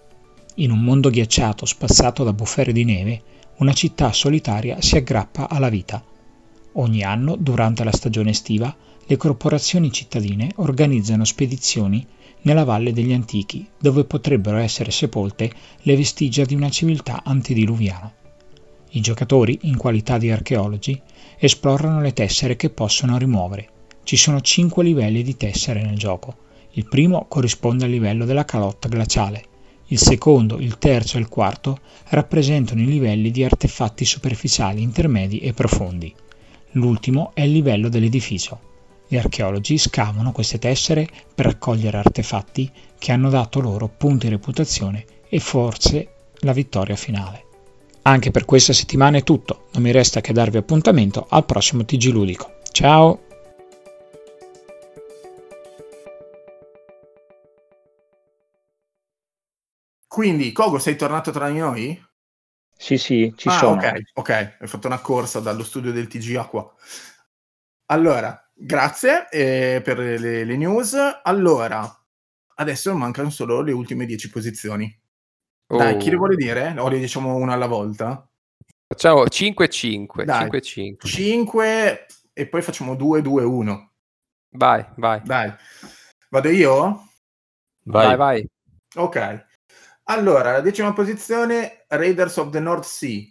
[0.55, 3.21] In un mondo ghiacciato spazzato da bufere di neve,
[3.57, 6.03] una città solitaria si aggrappa alla vita
[6.75, 8.73] Ogni anno, durante la stagione estiva,
[9.05, 12.05] le corporazioni cittadine organizzano spedizioni
[12.43, 18.09] nella Valle degli Antichi, dove potrebbero essere sepolte le vestigia di una civiltà antediluviana.
[18.91, 20.99] I giocatori, in qualità di archeologi,
[21.37, 23.67] esplorano le tessere che possono rimuovere.
[24.03, 26.35] Ci sono cinque livelli di tessere nel gioco.
[26.71, 29.43] Il primo corrisponde al livello della calotta glaciale.
[29.91, 31.79] Il secondo, il terzo e il quarto
[32.09, 36.13] rappresentano i livelli di artefatti superficiali, intermedi e profondi.
[36.71, 38.59] L'ultimo è il livello dell'edificio.
[39.05, 45.03] Gli archeologi scavano queste tessere per raccogliere artefatti che hanno dato loro punti di reputazione
[45.27, 47.43] e forse la vittoria finale.
[48.03, 52.05] Anche per questa settimana è tutto, non mi resta che darvi appuntamento al prossimo TG
[52.05, 52.59] Ludico.
[52.71, 53.30] Ciao!
[60.11, 62.05] Quindi, Kogo, sei tornato tra di noi?
[62.75, 63.79] Sì, sì, ci ah, sono.
[63.79, 66.69] ok, ok, hai fatto una corsa dallo studio del TGA qua.
[67.85, 70.97] Allora, grazie eh, per le, le news.
[71.23, 71.89] Allora,
[72.55, 75.01] adesso mancano solo le ultime 10 posizioni.
[75.65, 76.17] Dai, chi le Oh.
[76.17, 76.75] vuole dire?
[76.77, 78.29] O le diciamo una alla volta?
[78.89, 80.25] Facciamo 5-5.
[80.25, 80.49] Dai.
[80.49, 81.07] 5-5.
[81.07, 83.87] 5 e poi facciamo 2-2-1.
[84.55, 85.21] Vai, vai.
[85.23, 85.53] Dai,
[86.29, 87.07] vado io?
[87.83, 88.45] Vai, vai.
[88.95, 89.49] Ok.
[90.05, 93.23] Allora, la decima posizione, Raiders of the North Sea.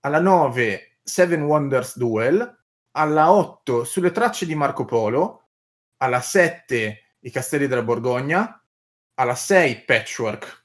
[0.00, 2.58] Alla 9, Seven Wonders Duel.
[2.92, 5.48] Alla 8, Sulle tracce di Marco Polo.
[5.98, 8.62] Alla 7, I Castelli della Borgogna.
[9.14, 10.58] Alla 6, Patchwork.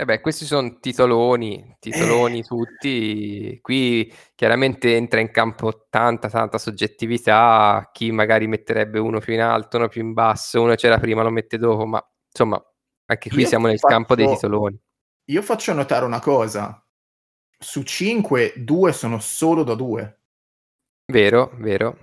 [0.00, 2.42] E beh, questi sono titoloni, titoloni Eh.
[2.44, 3.58] tutti.
[3.60, 7.90] Qui chiaramente entra in campo tanta, tanta soggettività.
[7.92, 11.30] Chi magari metterebbe uno più in alto, uno più in basso, uno c'era prima, lo
[11.30, 12.64] mette dopo, ma insomma,
[13.10, 14.78] anche qui Io siamo nel faccio- campo dei titoloni.
[15.30, 16.82] Io faccio notare una cosa.
[17.58, 20.20] Su 5, 2 sono solo da 2.
[21.10, 21.96] Vero, vero.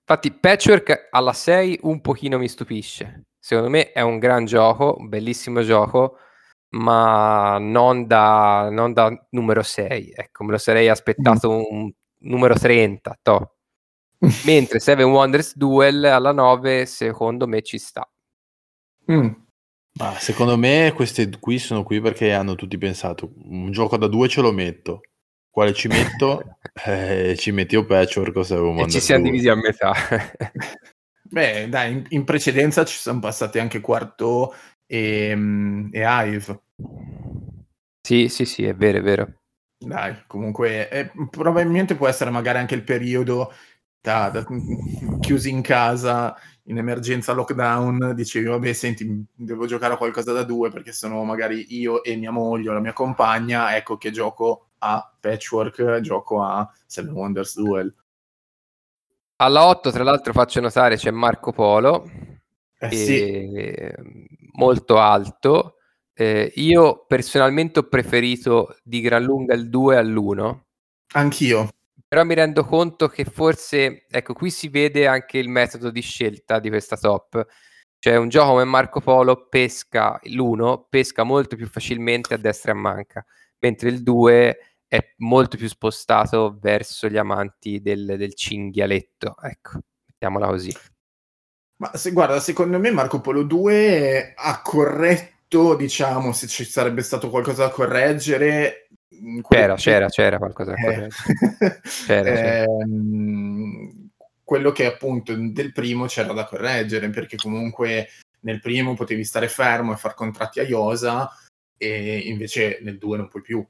[0.00, 3.26] Infatti, Patchwork alla 6 un pochino mi stupisce.
[3.38, 6.18] Secondo me è un gran gioco, un bellissimo gioco,
[6.70, 10.12] ma non da, non da numero 6.
[10.14, 13.18] Ecco, me lo sarei aspettato un numero 30.
[13.22, 13.56] toh.
[14.44, 18.08] Mentre Seven Wonders Duel alla 9, secondo me ci sta.
[19.10, 19.30] Mm.
[19.94, 24.28] Ma secondo me questi qui sono qui perché hanno tutti pensato un gioco da due
[24.28, 25.02] ce lo metto.
[25.50, 26.42] Quale ci metto?
[26.86, 29.92] Eh, ci metti io Patchwork o Seven E ci siamo divisi a metà.
[31.28, 34.54] Beh, dai, in, in precedenza ci sono passati anche Quarto
[34.86, 36.62] e, mm, e Hive.
[38.00, 39.34] sì, sì, sì, è vero, è vero.
[39.78, 43.52] Dai, comunque, eh, probabilmente può essere magari anche il periodo
[44.00, 44.46] da, da-
[45.20, 46.34] chiusi in casa
[46.64, 48.12] in emergenza lockdown.
[48.14, 52.30] Dicevi, vabbè, senti, devo giocare a qualcosa da due perché sono magari io e mia
[52.30, 53.76] moglie o la mia compagna.
[53.76, 57.94] Ecco che gioco a Patchwork, gioco a Seven Wonders Duel.
[59.36, 62.08] Alla 8, tra l'altro, faccio notare c'è Marco Polo.
[62.78, 63.48] Eh sì,
[64.52, 65.76] molto alto.
[66.14, 70.60] Eh, io personalmente ho preferito di gran lunga il 2 all'1,
[71.14, 71.68] anch'io.
[72.12, 76.58] Però mi rendo conto che forse, ecco, qui si vede anche il metodo di scelta
[76.58, 77.42] di questa top.
[77.98, 82.74] Cioè, un gioco come Marco Polo pesca l'1, pesca molto più facilmente a destra e
[82.74, 83.24] a manca,
[83.60, 89.34] mentre il 2 è molto più spostato verso gli amanti del, del cinghialetto.
[89.40, 90.76] Ecco, mettiamola così.
[91.76, 97.30] Ma se, guarda, secondo me Marco Polo 2 ha corretto, diciamo, se ci sarebbe stato
[97.30, 98.81] qualcosa da correggere.
[99.20, 101.08] Mm, C'era, che- c'era, c'era qualcosa Eh.
[102.06, 102.62] C'era, c'era.
[102.62, 104.08] ehm,
[104.44, 108.08] quello che appunto del primo c'era da correggere, perché comunque
[108.40, 111.30] nel primo potevi stare fermo e far contratti a Iosa,
[111.76, 113.64] e invece nel 2 non puoi più.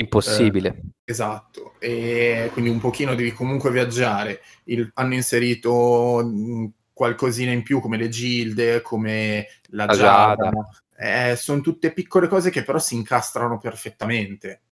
[0.00, 0.80] Impossibile.
[1.04, 4.42] Esatto, e quindi un pochino devi comunque viaggiare.
[4.64, 10.50] Il- hanno inserito mh, qualcosina in più come le gilde, come la La giada.
[10.50, 11.30] giada.
[11.30, 14.62] Eh, sono tutte piccole cose che però si incastrano perfettamente.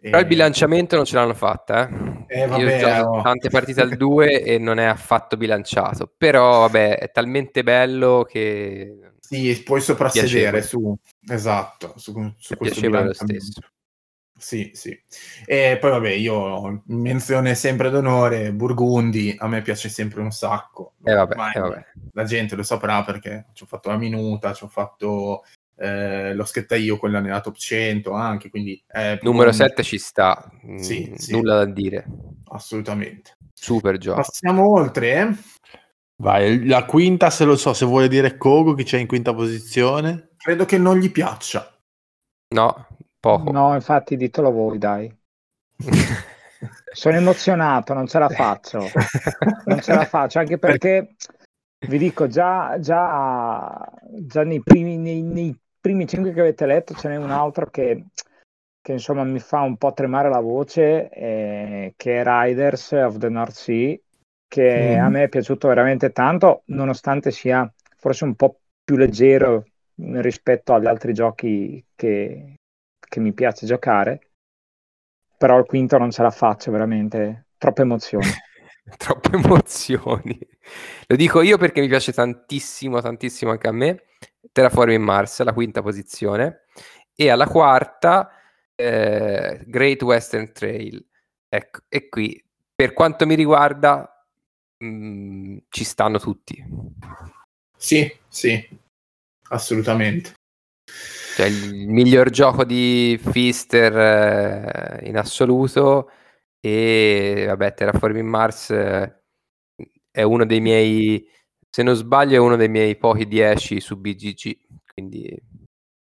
[0.00, 2.42] Però il Eh, bilanciamento non ce l'hanno fatta, eh.
[2.42, 3.22] Eh, vabbè, oh.
[3.22, 6.10] tante partite al 2 e non è affatto bilanciato.
[6.16, 10.96] Però, vabbè, è talmente bello che Sì, puoi soprassedere su,
[11.28, 13.60] esatto, su, su questo lo stesso.
[14.40, 14.98] Sì, sì.
[15.44, 20.94] E poi vabbè, io menzione sempre d'onore, Burgundi, a me piace sempre un sacco.
[21.04, 21.86] E vabbè, eh, vabbè.
[22.12, 25.42] La gente lo saprà perché ci ho fatto la minuta, ci ho fatto
[25.80, 28.82] eh, l'ho scritta io quella nella top 100 anche, quindi
[29.22, 31.32] Numero un- 7 ci sta, mm, Sì, sì.
[31.32, 32.04] nulla da dire.
[32.52, 33.36] Assolutamente.
[33.54, 34.16] Super gioco.
[34.20, 35.12] Passiamo oltre.
[35.14, 35.28] eh?
[36.22, 40.30] Vai, la quinta se lo so, se vuole dire Kogo chi c'è in quinta posizione.
[40.36, 41.74] Credo che non gli piaccia.
[42.54, 42.86] No,
[43.18, 43.50] poco.
[43.52, 45.10] No, infatti ditelo voi, dai.
[46.92, 48.80] Sono emozionato, non ce la faccio.
[49.64, 51.14] Non ce la faccio, anche perché
[51.86, 57.08] vi dico già, già, già nei, primi, nei, nei primi cinque che avete letto ce
[57.08, 58.06] n'è un altro che,
[58.80, 63.28] che insomma mi fa un po' tremare la voce, eh, che è Riders of the
[63.28, 63.96] North Sea,
[64.46, 65.04] che Mm.
[65.04, 69.64] a me è piaciuto veramente tanto, nonostante sia forse un po' più leggero
[69.94, 72.54] rispetto agli altri giochi che,
[72.98, 74.28] che mi piace giocare.
[75.38, 78.26] Però il quinto non ce la faccio veramente, troppe emozioni.
[78.96, 80.38] Troppe emozioni.
[81.06, 84.04] Lo dico io perché mi piace tantissimo, tantissimo anche a me.
[84.52, 86.64] Terraforming Mars, la quinta posizione.
[87.14, 88.30] E alla quarta,
[88.74, 91.04] eh, Great Western Trail.
[91.48, 92.42] Ecco, e qui,
[92.74, 94.26] per quanto mi riguarda,
[94.84, 96.64] mm, ci stanno tutti.
[97.76, 98.68] Sì, sì,
[99.48, 100.34] assolutamente.
[101.36, 106.10] Cioè il miglior gioco di Fister eh, in assoluto
[106.60, 109.22] e vabbè Terraforming Mars eh,
[110.10, 111.26] è uno dei miei
[111.68, 114.58] se non sbaglio è uno dei miei pochi 10 su BGG
[114.92, 115.42] quindi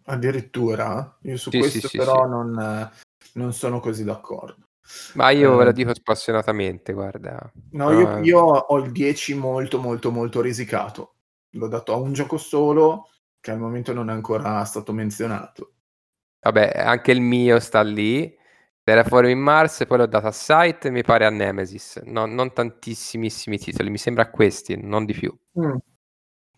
[0.06, 1.16] Addirittura?
[1.22, 2.28] Io su Sì, questo sì, però sì.
[2.28, 2.90] Non,
[3.34, 4.66] non sono così d'accordo.
[5.14, 5.72] ma io ve lo Eh.
[5.72, 11.14] dico spassionatamente guarda No, io, Ah, io ho il 10 molto molto molto risicato.
[11.54, 13.08] L'ho dato a un gioco solo
[13.40, 15.72] che al momento non è ancora stato menzionato.
[16.40, 18.34] vabbè anche il mio sta lì
[18.84, 21.96] Terraforming Mars poi l'ho dato a Sight e mi pare a Nemesis.
[22.04, 25.34] No- non tantissimissimi titoli mi sembra questi non di più.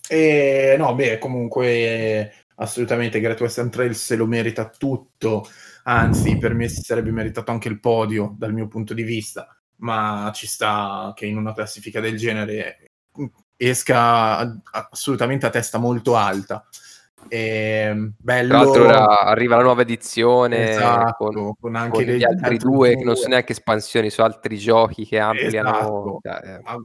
[0.08, 5.46] E no, beh, comunque assolutamente Great Western Trail se lo merita tutto,
[5.84, 10.30] anzi per me si sarebbe meritato anche il podio dal mio punto di vista, ma
[10.34, 12.90] ci sta che in una classifica del genere
[13.56, 14.60] esca a-
[14.90, 16.64] assolutamente a testa molto alta.
[17.28, 22.24] E, bello, Tra l'altro ora arriva la nuova edizione Esatto, con, con anche con gli
[22.24, 25.70] altri due che non sono neanche espansioni, sono altri giochi che ampliano.
[25.70, 26.20] Esatto.
[26.22, 26.76] cioè, Ma,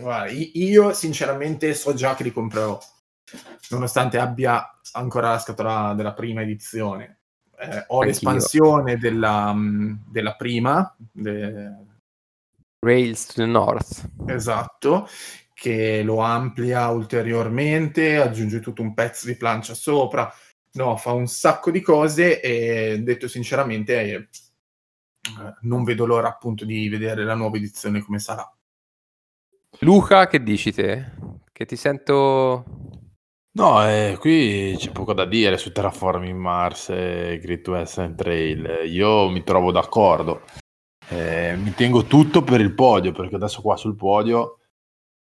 [0.00, 2.78] guarda, i- io sinceramente so già che li comprerò,
[3.70, 7.18] nonostante abbia ancora la scatola della prima edizione.
[7.58, 8.02] Eh, ho Anch'io.
[8.02, 11.90] l'espansione della, mm, della prima, de-
[12.84, 14.08] Rails to the North.
[14.26, 15.08] esatto,
[15.62, 20.28] che lo amplia ulteriormente, aggiunge tutto un pezzo di plancia sopra,
[20.72, 24.28] no, fa un sacco di cose e detto sinceramente eh,
[25.60, 28.44] non vedo l'ora appunto di vedere la nuova edizione come sarà.
[29.78, 31.12] Luca, che dici te?
[31.52, 32.64] Che ti sento...
[33.52, 38.90] No, eh, qui c'è poco da dire su Terraforming Mars e Great Western Trail.
[38.90, 40.42] Io mi trovo d'accordo.
[41.08, 44.56] Eh, mi tengo tutto per il podio, perché adesso qua sul podio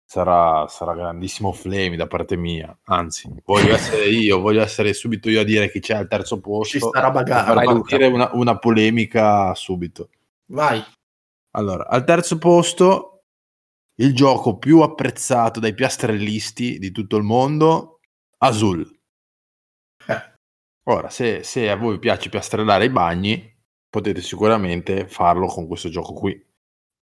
[0.07, 2.75] sarà, sarà grandissimo flame da parte mia.
[2.85, 6.41] Anzi, voglio essere io, voglio essere subito io a dire chi c'è al terzo Ci
[6.41, 6.79] posto.
[6.79, 7.53] starà per bagare.
[7.53, 10.09] Vai, partire una, una polemica subito.
[10.47, 10.81] Vai.
[11.51, 13.23] Allora, al terzo posto,
[13.95, 17.99] il gioco più apprezzato dai piastrellisti di tutto il mondo,
[18.37, 18.89] Azul.
[20.07, 20.33] Eh.
[20.89, 23.55] Ora, se, se a voi piace piastrellare i bagni,
[23.89, 26.46] potete sicuramente farlo con questo gioco qui.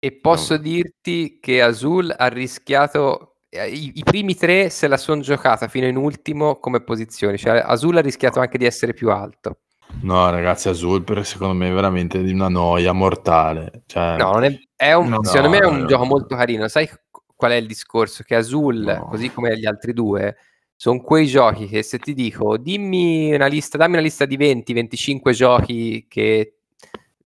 [0.02, 0.60] E posso No.
[0.62, 3.36] dirti che Azul ha rischiato...
[3.50, 7.36] eh, I, I primi tre se la sono giocata fino in ultimo come posizioni.
[7.36, 9.58] Cioè, Azul ha rischiato anche di essere più alto.
[10.02, 13.82] No, ragazzi, Azul per, secondo me è veramente di una noia mortale.
[13.86, 16.08] Cioè, No, non è, è un- No, secondo me è un no, gioco no.
[16.08, 16.66] molto carino.
[16.68, 16.88] Sai
[17.36, 18.22] qual è il discorso?
[18.22, 20.36] Che Azul, così come gli altri due,
[20.76, 25.32] sono quei giochi che se ti dico dimmi una lista, dammi una lista di 20-25
[25.32, 26.54] giochi che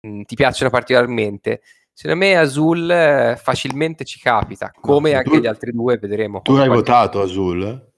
[0.01, 1.61] mh, ti piacciono particolarmente.
[1.99, 6.43] Secondo me Azul eh, facilmente ci capita, come ma anche tu- gli altri due, vedremo.
[6.43, 7.91] tu l'hai Qualche- votato Azul?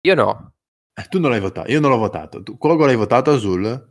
[0.00, 0.52] Io no.
[0.92, 2.42] Eh, tu non l'hai votato, io non l'ho votato.
[2.42, 3.88] Tu, Kogo l'hai votato Azul?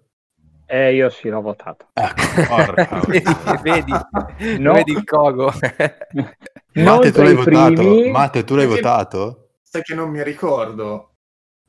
[0.65, 1.87] Eh, io sì, l'ho votato.
[1.93, 3.31] Ecco, porca vedi,
[3.63, 3.93] vedi,
[4.59, 4.73] No.
[4.73, 5.53] vedi il cogo.
[6.73, 7.73] Non Matte, tu l'hai votato?
[7.73, 8.11] primi.
[8.11, 9.49] Matte, tu l'hai Perché- votato?
[9.63, 11.13] Sai che non mi ricordo.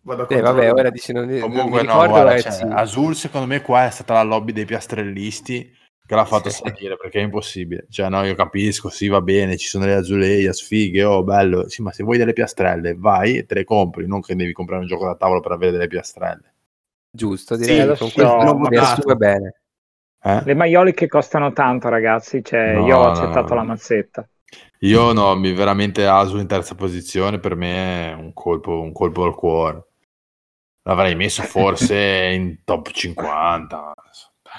[0.03, 2.09] Vado Eh, vabbè, ora dici non, non Comunque mi no, ricordo.
[2.09, 2.65] guarda, eh, cioè, sì.
[2.69, 5.79] Azul secondo me qua è stata la lobby dei piastrellisti
[6.11, 6.57] che l'ha fatto Sì.
[6.65, 7.87] salire perché è impossibile.
[7.89, 11.69] Cioè, no, io capisco, sì, va bene, ci sono le azuleia, sfighe, oh, bello.
[11.69, 14.83] Sì, ma se vuoi delle piastrelle, vai e te le compri, non che devi comprare
[14.83, 16.55] un gioco da tavolo per avere delle piastrelle.
[17.13, 18.81] Giusto, Sì, direi lo che con questo l'ho mi votato.
[18.81, 19.61] assume bene.
[20.23, 20.45] Eh?
[20.45, 22.43] Le maioliche costano tanto, ragazzi.
[22.45, 23.55] Cioè, No, io ho no, accettato no.
[23.55, 24.29] la mazzetta.
[24.81, 29.25] Io no, mi veramente Azul in terza posizione per me è un colpo, un colpo
[29.25, 29.87] al cuore.
[30.83, 31.97] L'avrei messo forse
[32.35, 33.95] in top 50,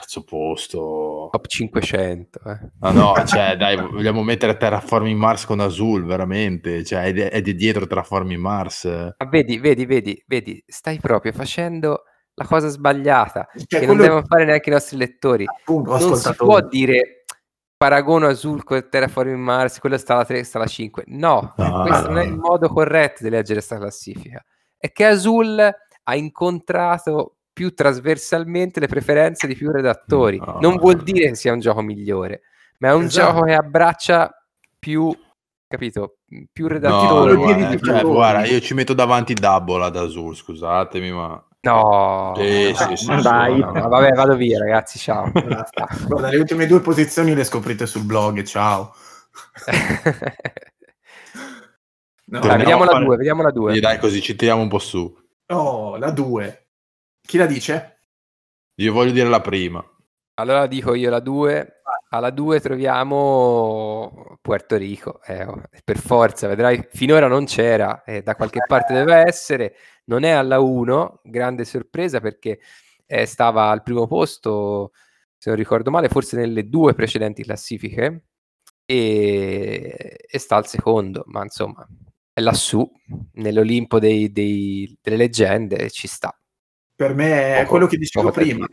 [0.02, 1.30] terzo posto.
[1.32, 2.40] Top 500.
[2.46, 2.72] eh.
[2.80, 6.84] Ma no, cioè, dai, vogliamo mettere Terraforming Mars con Azul, veramente.
[6.84, 8.86] Cioè, è, è di dietro Terraforming Mars.
[8.86, 12.04] Ma vedi, vedi, vedi, vedi, stai proprio facendo
[12.34, 15.46] la cosa sbagliata Cioè, che non devono fare neanche i nostri lettori.
[15.46, 17.26] appunto, Non si può dire
[17.78, 21.04] paragono Azul con Terraforming Mars, quello sta alla 3, sta alla 5.
[21.08, 22.32] No, No, questo no, non è no.
[22.34, 24.44] il modo corretto di leggere questa classifica.
[24.78, 25.60] È che Azul
[26.04, 30.40] ha incontrato più trasversalmente le preferenze di più redattori.
[30.40, 30.58] No.
[30.60, 32.42] Non vuol dire che sia un gioco migliore,
[32.80, 33.34] ma è un Esatto.
[33.34, 34.36] gioco che abbraccia
[34.80, 35.16] più,
[35.68, 36.18] capito,
[36.52, 37.34] più No, redattori.
[37.34, 41.46] lo guarda, di cioè, guarda, io ci metto davanti Double ad Azul, scusatemi, ma...
[41.60, 43.60] No, no, sì, sì, sì, dai.
[43.60, 44.98] no, no, vabbè, vado via, ragazzi.
[44.98, 45.30] Ciao.
[46.08, 48.92] Guarda, le ultime due posizioni le scoprite sul blog, ciao.
[52.26, 53.74] No, Dai, vediamo la fare- 2, vediamo la 2.
[53.76, 55.16] Sì, dai, così ci tiriamo un po' su.
[55.50, 56.66] Oh, la 2.
[57.32, 58.00] Chi la dice?
[58.82, 59.82] Io voglio dire la prima.
[60.34, 61.82] Allora dico io la 2.
[62.10, 68.36] Alla 2 troviamo Puerto Rico, eh, oh, per forza, vedrai, finora non c'era, eh, da
[68.36, 69.76] qualche parte deve essere,
[70.08, 72.60] non è alla 1, grande sorpresa perché
[73.06, 74.92] eh, stava al primo posto,
[75.38, 78.26] se non ricordo male, forse nelle due precedenti classifiche,
[78.84, 81.88] e, e sta al secondo, ma insomma
[82.34, 82.86] è lassù,
[83.36, 86.36] nell'Olimpo dei, dei, delle leggende, ci sta.
[87.02, 88.68] Per me è poco, quello che dicevo prima,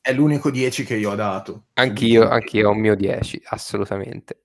[0.00, 1.66] è l'unico 10 che io ho dato.
[1.74, 4.40] Anch'io, anch'io ho un mio 10, assolutamente.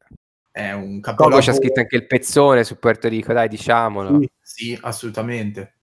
[0.52, 1.41] È un capolavoro.
[1.41, 4.20] Poi c'è scritto anche il pezzone su Puerto Rico, dai, diciamolo.
[4.20, 5.76] Sì, sì assolutamente.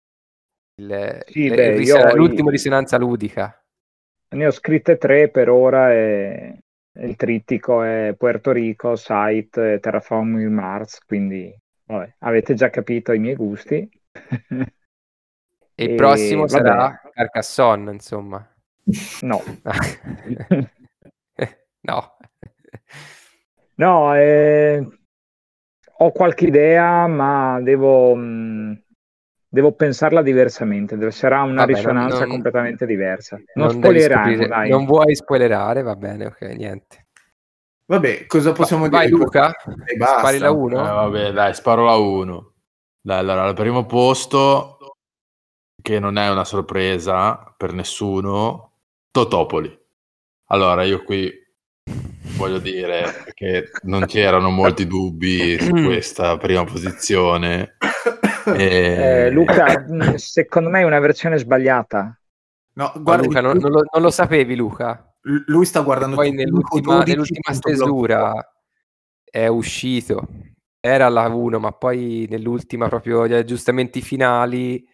[0.74, 3.64] Il, sì, il, beh, il, l'ultimo risonanza ludica.
[4.28, 6.58] Ne ho scritte tre per ora e
[7.00, 11.50] il trittico è Puerto Rico, Site e Terraforming Mars, quindi
[11.84, 13.88] vabbè, avete già capito i miei gusti.
[15.74, 16.50] e il prossimo vabbè.
[16.50, 18.48] sarà Carcassonne, insomma.
[19.22, 19.42] No.
[21.80, 22.16] no.
[23.74, 24.88] No, eh,
[25.98, 28.72] ho qualche idea, ma devo, mh, mm,
[29.48, 31.10] devo pensarla diversamente.
[31.10, 33.36] Sarà una Vabbè, risonanza non, completamente diversa.
[33.54, 34.70] Non, non spoileriamo, dai.
[34.70, 37.06] Non vuoi spoilerare, va bene, ok, niente.
[37.86, 39.10] Vabbè, cosa possiamo Va, dire?
[39.10, 39.52] Vai Luca,
[40.18, 40.78] spari la 1.
[40.78, 42.52] Eh, vabbè, dai, sparo la 1.
[43.00, 44.77] Dai, allora, al primo posto,
[45.80, 48.72] che non è una sorpresa per nessuno,
[49.10, 49.76] Totopoli.
[50.46, 51.32] Allora, io qui
[52.36, 57.76] voglio dire che non c'erano molti dubbi su questa prima posizione.
[58.46, 59.26] E...
[59.26, 62.18] Eh, Luca, mm, secondo me è una versione sbagliata.
[62.74, 65.12] No, guarda, Luca, non, non, lo, non, lo, sapevi, Luca?
[65.46, 68.32] Lui sta guardando poi nell'ultima, nell'ultima stesura
[69.24, 70.26] è uscito.
[70.80, 74.86] Era la 1, ma poi nell'ultima, proprio gli aggiustamenti finali,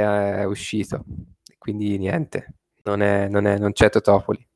[0.00, 1.04] è uscito.
[1.58, 2.54] Quindi niente
[2.84, 4.46] non, è, non, è, non c'è Totopoli.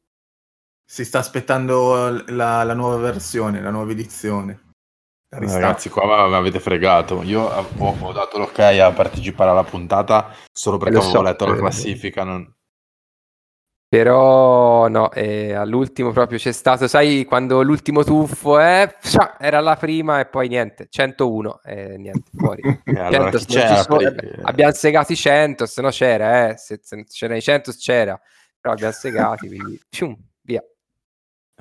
[0.89, 4.63] Si sta aspettando la, la nuova versione, la nuova edizione.
[5.29, 7.23] Ragazzi, qua mi avete fregato.
[7.23, 11.57] Io ho, ho, dato l'ok a partecipare alla puntata solo perché avevo so, letto la
[11.57, 12.23] classifica.
[12.23, 12.56] Non...
[13.89, 19.77] Però no, eh, all'ultimo proprio c'è stato, sai, quando l'ultimo tuffo è, eh, era la
[19.77, 22.63] prima e poi niente, 101 e niente, fuori.
[22.85, 24.15] Eh, allora 100, sono.
[24.43, 28.21] Abbiamo segato i 100, se no c'era, eh, se, se c'era i 100 c'era,
[28.61, 30.65] però abbiamo segati, quindi cium, via.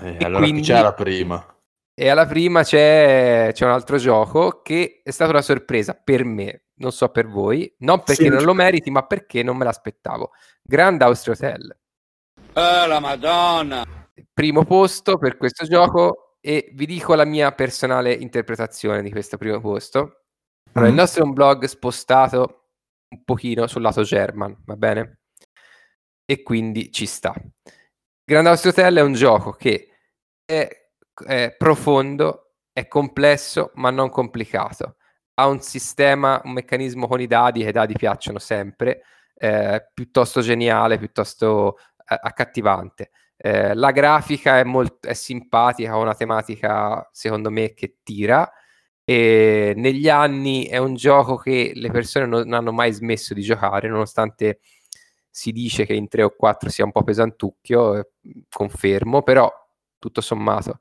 [0.02, 1.45] Eh, allora quindi, c'era prima.
[1.93, 6.65] E alla prima c'è, c'è, un altro gioco che è stata una sorpresa per me,
[6.76, 10.31] non so per voi, non perché sì, non lo meriti, ma perché non me l'aspettavo.
[10.64, 11.77] Grand Austria Hotel.
[12.57, 13.84] Oh, la Madonna!
[14.32, 19.60] Primo posto per questo gioco e vi dico la mia personale interpretazione di questo primo
[19.60, 20.27] posto.
[20.72, 20.94] Allora, mm.
[20.94, 22.69] il nostro è un blog spostato
[23.10, 25.19] un pochino sul lato German, va bene?
[26.23, 27.34] E quindi ci sta.
[28.23, 29.90] Grand House Hotel è un gioco che
[30.45, 30.65] è,
[31.26, 34.95] è profondo, è complesso, ma non complicato.
[35.34, 39.02] Ha un sistema, un meccanismo con i dadi, che i dadi piacciono sempre,
[39.34, 41.76] eh, piuttosto geniale, piuttosto
[42.06, 43.11] accattivante.
[43.38, 48.49] Eh, la grafica è, molto, è simpatica, ha una tematica secondo me che tira.
[49.03, 53.41] E negli anni è un gioco che le persone non, non hanno mai smesso di
[53.41, 54.60] giocare, nonostante
[55.30, 58.07] si dice che in 3 o 4 sia un po' pesantucchio, eh,
[58.49, 59.52] confermo, però
[59.99, 60.80] tutto sommato.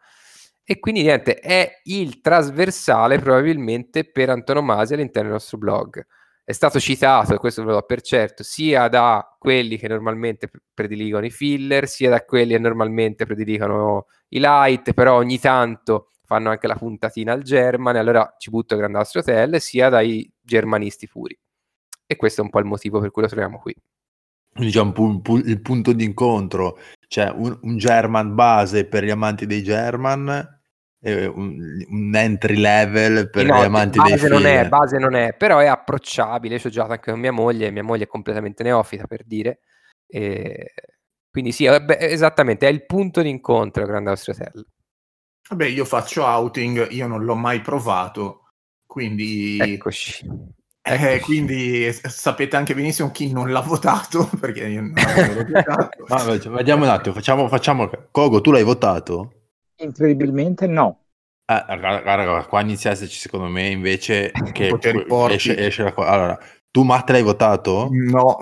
[0.64, 6.06] E quindi niente, è il trasversale probabilmente per antonomasia all'interno del nostro blog
[6.44, 11.24] è stato citato, questo ve lo do per certo, sia da quelli che normalmente prediligono
[11.24, 16.66] i filler, sia da quelli che normalmente prediligono i light, però ogni tanto fanno anche
[16.66, 21.38] la puntatina al German, e allora ci butto Grandastro Hotel, sia dai germanisti puri.
[22.06, 23.74] E questo è un po' il motivo per cui lo troviamo qui.
[24.56, 29.62] Diciamo pu- pu- il punto d'incontro, cioè un, un German base per gli amanti dei
[29.62, 30.60] German
[31.12, 34.32] un, un, entry level per no, gli amanti dei film.
[34.32, 36.59] Non è, base non è, però è approcciabile.
[36.59, 39.60] Ci ho giocato anche con mia moglie, mia moglie è completamente neofita per dire.
[40.06, 40.72] E...
[41.31, 44.66] Quindi sì, vabbè, esattamente, è il punto di incontro Grand Austria Hotel.
[45.48, 48.51] Vabbè, io faccio outing, io non l'ho mai provato,
[48.86, 49.59] quindi...
[49.60, 50.52] Eccoci.
[50.86, 56.05] Eh, quindi sapete anche benissimo chi non l'ha votato, perché io non l'ho votato.
[56.09, 57.90] ah, vediamo un attimo, facciamo, facciamo...
[58.10, 59.43] Kogo, tu l'hai votato?
[59.76, 61.01] Incredibilmente no.
[61.46, 64.78] Ah, raga, qua inizia a esserci secondo me invece che
[65.30, 66.09] esce, esce la cosa.
[66.09, 66.38] Allora,
[66.70, 67.88] tu Matt l'hai votato?
[67.90, 68.38] No.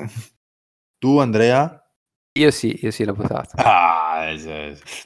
[0.98, 1.82] Tu Andrea?
[2.38, 3.50] Io sì, io sì l'ho votato.
[3.56, 4.24] Ah,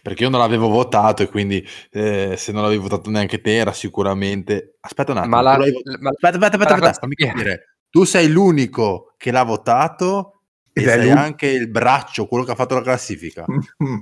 [0.03, 3.73] perché io non l'avevo votato e quindi eh, se non l'avevi votato neanche te era
[3.73, 4.77] sicuramente...
[4.81, 5.35] Aspetta un attimo.
[5.35, 5.57] Ma la...
[5.57, 6.11] ma...
[6.11, 7.79] Aspetta, aspetta, aspetta, aspetta, fammi capire.
[7.91, 10.36] Tu sei l'unico che l'ha votato
[10.79, 13.47] E Ed è sei lui- anche il braccio, quello che ha fatto la classifica.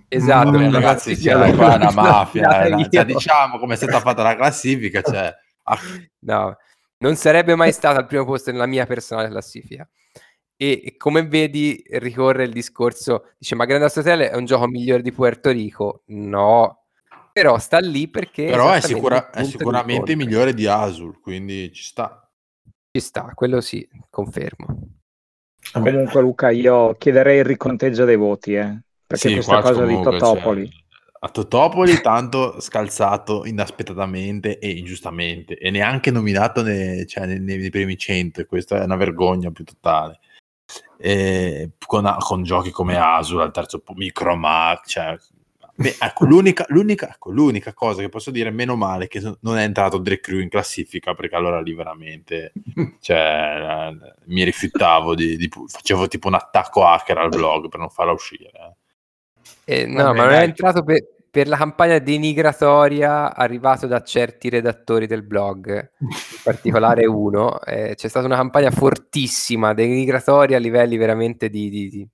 [0.08, 2.88] Esatto, Vabbè, la ragazzi, classifica cioè, la- qua è una mafia.
[2.90, 5.00] cioè, diciamo come è stata fatta la classifica.
[5.00, 5.32] Cioè,
[5.62, 5.78] ah,
[6.20, 6.56] No,
[6.98, 9.88] non sarebbe mai stato al primo posto nella mia personale classifica.
[10.56, 14.66] E, e come vedi, ricorre il discorso: dice, ma Grand Theft Hotel è un gioco
[14.66, 16.02] migliore di Puerto Rico?
[16.06, 16.86] No,
[17.32, 20.16] però sta lì perché però è, sicura- è di sicuramente incontro.
[20.16, 22.28] migliore di Azul, quindi ci sta.
[22.90, 24.93] Ci sta, quello sì, confermo.
[25.72, 25.90] Vabbè.
[25.90, 30.18] Comunque, Luca, io chiederei il riconteggio dei voti, eh, perché Sì, questa cosa di comunque,
[30.18, 30.70] Totopoli.
[30.70, 30.82] cioè,
[31.24, 37.96] a Totopoli tanto scalzato inaspettatamente e ingiustamente e neanche nominato ne- cioè, nei, nei primi
[37.96, 40.20] 100 e questa è una vergogna più totale
[40.98, 45.16] E con, con giochi come Azul al terzo Micromax cioè,
[45.76, 49.62] beh, ecco, l'unica, l'unica, ecco, l'unica cosa che posso dire meno male che non è
[49.64, 52.52] entrato Drake Crew in classifica perché allora lì veramente
[53.00, 57.90] cioè, eh, mi rifiutavo di, di- facevo tipo un attacco hacker al blog per non
[57.90, 58.74] farla uscire eh.
[59.64, 64.48] Eh, no, Vabbè, ma non è entrato per, per la campagna denigratoria arrivato da certi
[64.48, 66.08] redattori del blog, in
[66.42, 67.60] particolare uno.
[67.62, 72.08] eh, c'è stata una campagna fortissima, denigratoria a livelli veramente di, di- di-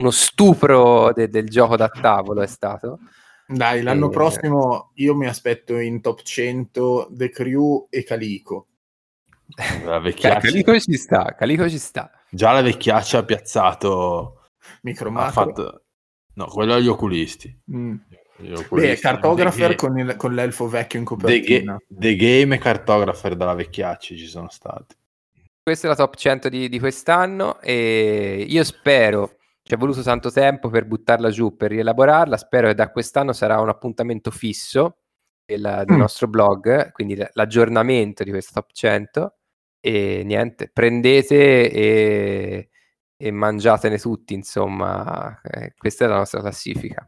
[0.00, 3.00] uno stupro de- del gioco da tavolo è stato.
[3.46, 8.66] Dai, l'anno Eh, prossimo io mi aspetto in top 100 The Crew e Calico.
[9.84, 12.10] la vecchiaccia Calico ci sta, Calico ci sta.
[12.28, 15.32] già la vecchiaccia ha piazzato ha Micromacro.
[15.32, 15.82] fatto
[16.34, 17.94] no quello agli oculisti Mm.
[18.40, 18.98] Gli Beh.
[18.98, 21.72] Cartographer con, il- con l'elfo vecchio in Ga- The copertina.
[21.72, 24.94] Ga- The Game e Cartographer dalla vecchiaccia ci sono stati
[25.62, 29.37] Questa è la top 100 di, di quest'anno e io spero,
[29.68, 33.60] ci è voluto tanto tempo per buttarla giù, per rielaborarla, spero che da quest'anno sarà
[33.60, 35.00] un appuntamento fisso
[35.44, 36.00] del, del Mm.
[36.00, 39.34] nostro blog, quindi l'aggiornamento di questa top 100
[39.78, 42.68] e niente, prendete e,
[43.14, 47.06] e mangiatene tutti, insomma, eh, questa è la nostra classifica.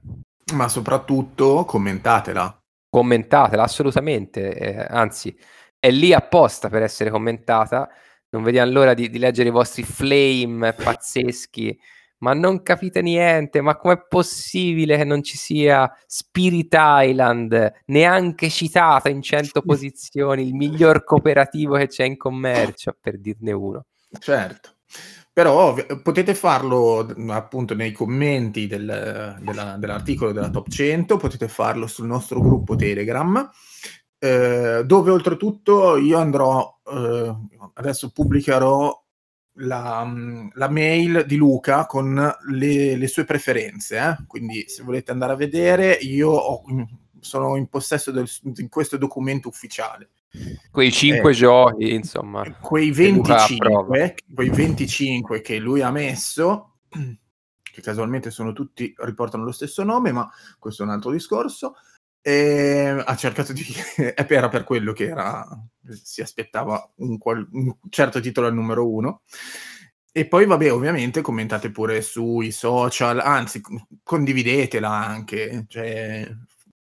[0.52, 2.62] Ma soprattutto commentatela.
[2.90, 5.34] commentatela assolutamente, eh, anzi
[5.78, 7.88] è lì apposta per essere commentata,
[8.28, 11.80] non vediamo l'ora di, di leggere i vostri flame pazzeschi,
[12.20, 19.08] ma non capite niente, ma com'è possibile che non ci sia Spirit Island neanche citata
[19.08, 23.84] in 100 posizioni, il miglior cooperativo che c'è in commercio, per dirne uno.
[24.18, 24.76] Certo.
[25.32, 32.06] Però potete farlo appunto nei commenti del- della- dell'articolo della top 100, potete farlo sul
[32.06, 33.48] nostro gruppo Telegram,
[34.18, 37.34] eh, dove oltretutto io andrò, eh,
[37.74, 39.04] adesso pubblicherò
[39.54, 42.14] la, mm, la mail di Luca con
[42.50, 44.16] le, le sue preferenze, eh.
[44.26, 46.62] quindi se volete andare a vedere io ho-
[47.20, 50.10] sono in possesso del- di questo documento ufficiale.
[50.70, 51.34] Quei 5 Eh.
[51.34, 52.48] giochi, insomma.
[52.60, 53.96] quei Luca approva.
[53.96, 56.76] 25, quei 25 che lui ha messo,
[57.62, 61.74] che casualmente sono tutti, riportano lo stesso nome, ma questo è un altro discorso.
[62.22, 63.64] E ha cercato di.
[64.14, 65.46] era per quello che era,
[66.02, 69.22] si aspettava un, qual- un certo titolo al numero uno.
[70.12, 76.28] E poi, vabbè, ovviamente commentate pure sui social, anzi, con- condividetela anche, cioè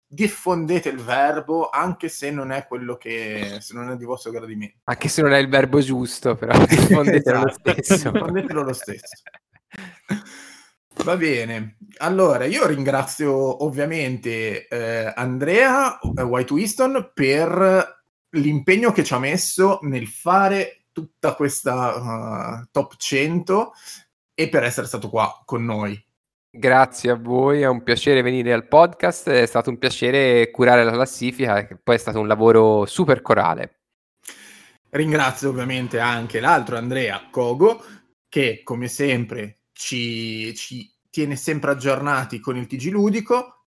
[0.09, 4.77] diffondete il verbo anche se non è quello che se non è di vostro gradimento.
[4.85, 8.11] Anche se non è il verbo giusto, però rispondetelo lo Esatto, stesso.
[8.11, 9.22] rispondetelo lo stesso.
[11.08, 19.14] Va bene, allora io ringrazio ovviamente eh, Andrea eh, White Winston per l'impegno che ci
[19.14, 23.72] ha messo nel fare tutta questa uh, top 100
[24.34, 25.98] e per essere stato qua con noi.
[26.50, 30.92] Grazie a voi, è un piacere venire al podcast, è stato un piacere curare la
[30.92, 33.80] classifica, che poi è stato un lavoro super corale.
[34.90, 37.82] Ringrazio ovviamente anche l'altro Andrea Kogo
[38.28, 43.64] che come sempre ci, ci tiene sempre aggiornati con il TG Ludico.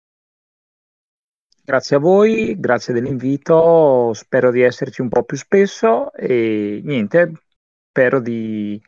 [1.64, 7.32] Grazie a voi, grazie dell'invito, spero di esserci un po' più spesso e niente,
[7.88, 8.78] spero di-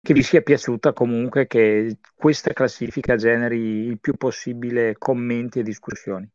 [0.00, 6.28] che vi sia piaciuta comunque, che questa classifica generi il più possibile commenti e discussioni.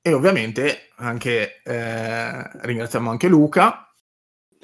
[0.00, 3.92] E ovviamente anche eh, ringraziamo anche Luca.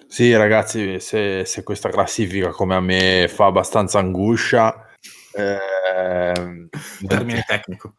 [0.07, 4.93] Sì, ragazzi, se, se questa classifica come a me fa abbastanza angoscia,
[5.37, 6.69] ehm,
[7.07, 7.95] termine tecnico.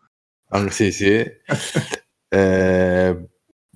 [0.49, 1.24] Ah, sì, sì.
[2.28, 3.28] Eh,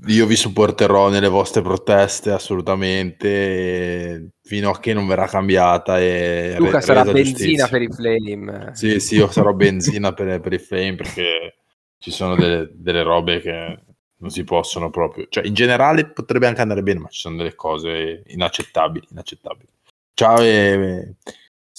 [0.07, 6.80] io vi supporterò nelle vostre proteste assolutamente, fino a che non verrà cambiata e Luca
[6.80, 7.68] re- sarà benzina giustizia.
[7.68, 8.72] per i flame.
[8.73, 11.56] Sì, sì, io sarò benzina per, per i flame perché
[11.99, 13.80] ci sono delle, delle robe che
[14.18, 15.27] non si possono proprio.
[15.30, 19.69] Cioè, in generale potrebbe anche andare bene, ma ci sono delle cose inaccettabili, inaccettabili.
[20.14, 21.15] Ciao e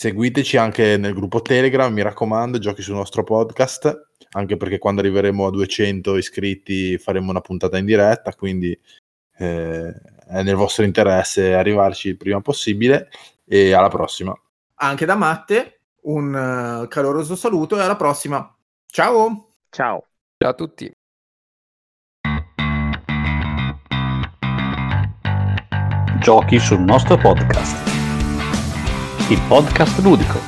[0.01, 5.47] seguiteci anche nel gruppo Telegram, mi raccomando, giochi sul nostro podcast, anche perché quando arriveremo
[5.47, 8.71] a 200 iscritti faremo una puntata in diretta, quindi
[9.37, 9.93] eh,
[10.27, 13.11] è nel vostro interesse arrivarci il prima possibile
[13.45, 14.35] e alla prossima.
[14.77, 18.57] Anche da Matte, un eh, caloroso saluto e alla prossima.
[18.87, 19.57] Ciao!
[19.69, 20.07] Ciao.
[20.39, 20.91] Ciao a tutti.
[26.21, 27.90] Giochi sul nostro podcast.
[29.31, 30.41] Il podcast ludico.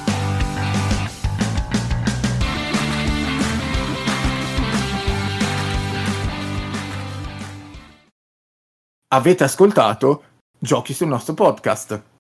[9.15, 10.25] Avete ascoltato
[10.59, 12.12] Giochi sul nostro podcast.